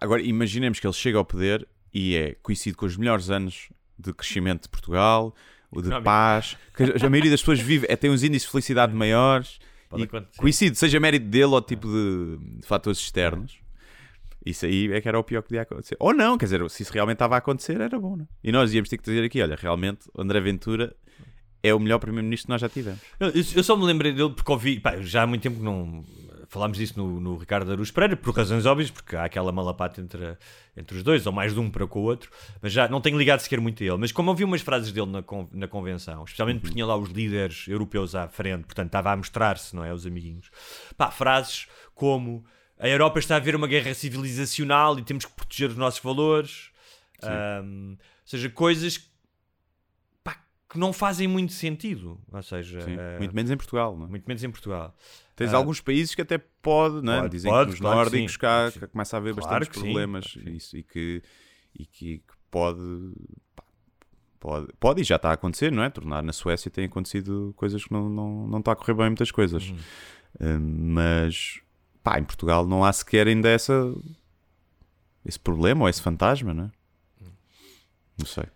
[0.00, 4.12] Agora, imaginemos que ele chega ao poder e é coincide com os melhores anos de
[4.12, 5.34] crescimento de Portugal,
[5.70, 8.94] o de paz, que a maioria das pessoas vive, é, tem uns índices de felicidade
[8.94, 13.58] maiores, Pode e coincide, seja mérito dele ou tipo de, de fatores externos.
[14.44, 15.96] Isso aí é que era o pior que podia acontecer.
[15.98, 18.26] Ou não, quer dizer, se isso realmente estava a acontecer, era bom, né?
[18.42, 20.94] E nós íamos ter que dizer aqui: olha, realmente, André Ventura
[21.64, 23.00] é o melhor primeiro-ministro que nós já tivemos.
[23.18, 26.04] Eu, eu só me lembrei dele porque ouvi, pá, já há muito tempo que não
[26.46, 30.36] falámos disso no, no Ricardo Aruz Pereira, por razões óbvias, porque há aquela malapata entre,
[30.76, 33.18] entre os dois, ou mais de um para com o outro, mas já não tenho
[33.18, 33.96] ligado sequer muito a ele.
[33.96, 37.66] Mas como ouvi umas frases dele na, na convenção, especialmente porque tinha lá os líderes
[37.66, 39.92] europeus à frente, portanto estava a mostrar-se, não é?
[39.92, 40.50] Os amiguinhos.
[40.98, 42.44] Pá, frases como
[42.78, 46.68] a Europa está a ver uma guerra civilizacional e temos que proteger os nossos valores.
[47.22, 49.13] Ahm, ou seja, coisas pá,
[50.74, 52.20] que não fazem muito sentido.
[52.32, 54.08] Ou seja, Sim, ah, muito menos em Portugal, não é?
[54.08, 54.92] muito menos em Portugal.
[55.36, 55.56] Tens Ah.
[55.56, 57.20] alguns países que até pode, não é?
[57.20, 58.86] Pode, Dizem pode, que nos claro nórdicos cá que sim.
[58.88, 60.56] começa a haver Claro bastantes sim, problemas claro sim.
[60.56, 61.22] isso, e, que,
[61.78, 62.80] e que, que pode,
[63.54, 63.62] pá,
[64.40, 65.90] pode, pode e já está a acontecer, não é?
[65.90, 69.30] Tornar na Suécia tem acontecido coisas que não, não, não está a correr bem muitas
[69.30, 69.70] coisas.
[69.70, 69.76] Uhum.
[70.40, 71.60] Hum, mas
[72.02, 73.94] pá, em Portugal não há sequer ainda essa,
[75.24, 76.70] esse problema ou esse fantasma, não é?
[78.18, 78.46] Não sei.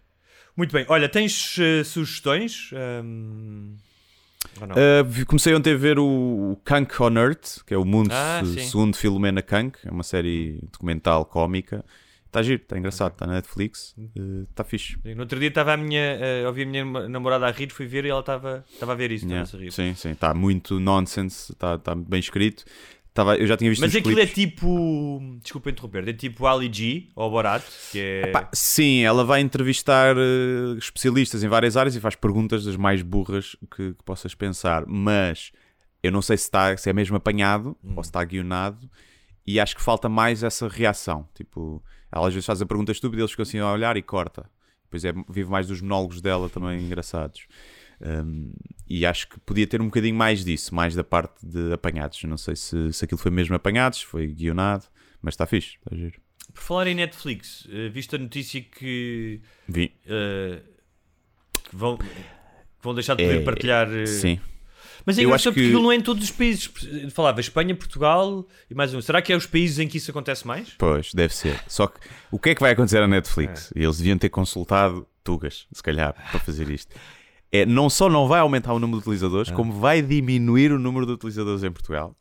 [0.59, 2.71] Muito bem, olha, tens eh, sugestões?
[2.73, 4.75] Não?
[4.75, 8.43] Uh, vi- comecei ontem a ver o, Kank on Earth, que é o mundo Ah,
[8.45, 11.85] se- segundo Filomena Kank, é uma série documental cómica.
[12.27, 13.95] Está giro, está engraçado, está na Netflix,
[14.51, 14.99] está fixe.
[15.15, 18.05] No outro dia estava a minha, eh, ouvi a minha namorada a rir, fui ver
[18.05, 19.73] e ela estava estava a ver isso, Yeah, estava a rir.
[19.73, 22.65] Sim, sim, está muito nonsense, está está bem escrito.
[23.19, 24.31] Estava, eu já tinha visto Mas aquilo clipes.
[24.31, 28.31] é tipo, desculpa interromper, é tipo Ali G ou Borat, que é...
[28.31, 33.03] Pá, sim, ela vai entrevistar eh, especialistas em várias áreas e faz perguntas das mais
[33.03, 34.85] burras que, que possas pensar.
[34.87, 35.51] Mas
[36.01, 37.95] eu não sei se, está, se é mesmo apanhado Hum.
[37.97, 38.89] ou se está guionado
[39.45, 41.29] e acho que falta mais essa reação.
[41.35, 44.03] Tipo, ela às vezes faz a pergunta estúpida e eles ficam assim a olhar e
[44.03, 44.49] corta.
[44.85, 47.49] Depois é, vive mais dos monólogos dela também engraçados.
[48.01, 48.53] Um,
[48.89, 52.23] e acho que podia ter um bocadinho mais disso, mais da parte de apanhados.
[52.25, 54.85] Não sei se, se aquilo foi mesmo apanhados, foi guionado,
[55.21, 56.21] mas está fixe, está giro.
[56.55, 59.93] Por falar em Netflix, eh, viste a notícia que, Vi.
[60.07, 60.61] eh,
[61.69, 62.07] que vão, que
[62.83, 63.89] vão deixar de poder É, partilhar...
[63.93, 64.41] eh, Sim.
[65.05, 66.71] Mas é Eu acho que- aquilo não é em todos os países.
[67.13, 69.01] Falava Espanha, Portugal e mais um.
[69.01, 70.75] Será que é os países em que isso acontece mais?
[70.77, 71.59] Pois, deve ser.
[71.67, 71.99] Só que
[72.31, 73.73] o que é que vai acontecer à Netflix?
[73.75, 76.95] E Eles deviam ter consultado Tugas, se calhar, para fazer isto.
[77.51, 81.07] É, não só não vai aumentar o número de utilizadores, como vai diminuir o número
[81.07, 82.15] de utilizadores em Portugal.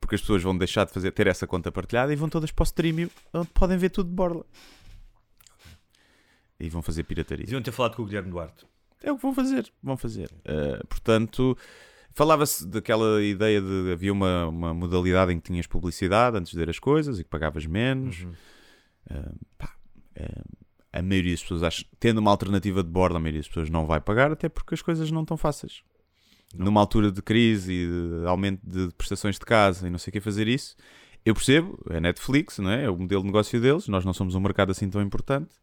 [0.00, 2.62] Porque as pessoas vão deixar de fazer, ter essa conta partilhada e vão todas para
[2.62, 4.44] o streaming onde podem ver tudo de borla.
[6.58, 7.44] E vão fazer pirataria.
[7.44, 8.66] Deviam ter falado com o Guilherme Duarte.
[9.02, 10.30] É o que vão fazer, vão fazer.
[10.40, 11.56] Uh, portanto,
[12.14, 16.70] falava-se daquela ideia de havia uma, uma modalidade em que tinhas publicidade antes de ver
[16.70, 18.22] as coisas e que pagavas menos.
[19.10, 19.76] Uh, pá,
[20.16, 20.63] uh,
[20.94, 23.84] a maioria das pessoas acha, tendo uma alternativa de bordo, a maioria das pessoas não
[23.84, 25.82] vai pagar, até porque as coisas não estão fáceis.
[26.54, 27.86] Numa altura de crise e
[28.20, 30.76] de aumento de prestações de casa e não sei o que fazer isso,
[31.24, 32.84] eu percebo, é Netflix, não é?
[32.84, 35.56] É o modelo de negócio deles, nós não somos um mercado assim tão importante.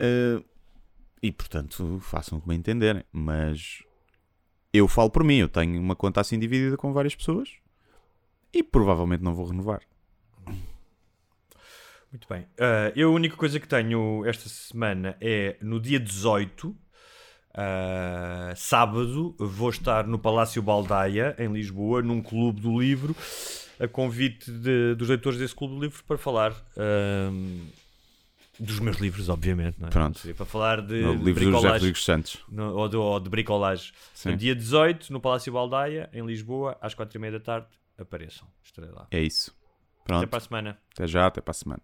[0.00, 0.44] Uh,
[1.22, 3.04] e portanto, façam como entenderem.
[3.12, 3.84] Mas
[4.72, 7.50] eu falo por mim, eu tenho uma conta assim dividida com várias pessoas
[8.52, 9.82] e provavelmente não vou renovar.
[12.16, 12.46] Muito bem.
[12.58, 16.68] Ah, eu a única coisa que tenho esta semana é no dia 18.
[17.58, 23.16] Uh, sábado vou estar no Palácio Baldaia, em Lisboa, num clube do livro,
[23.80, 27.64] a convite de- dos leitores desse clube do livro para falar ahm,
[28.60, 29.80] dos meus livros, obviamente.
[29.80, 29.90] Não é?
[29.90, 30.18] Pronto.
[30.18, 31.68] Seria Para falar de, No de livro do José.
[31.68, 32.36] Rodrigues Santos.
[32.50, 33.90] No- ou, de, ou de bricolagem.
[34.12, 34.36] Sim.
[34.36, 37.68] Dia 18, no Palácio Baldaia, em Lisboa, às 4h30 da tarde.
[37.98, 38.46] Apareçam.
[38.62, 39.06] Estarei lá.
[39.10, 39.50] É isso.
[40.04, 40.28] Até Pronto.
[40.28, 40.78] para a semana.
[40.92, 41.82] Até já, até para a semana.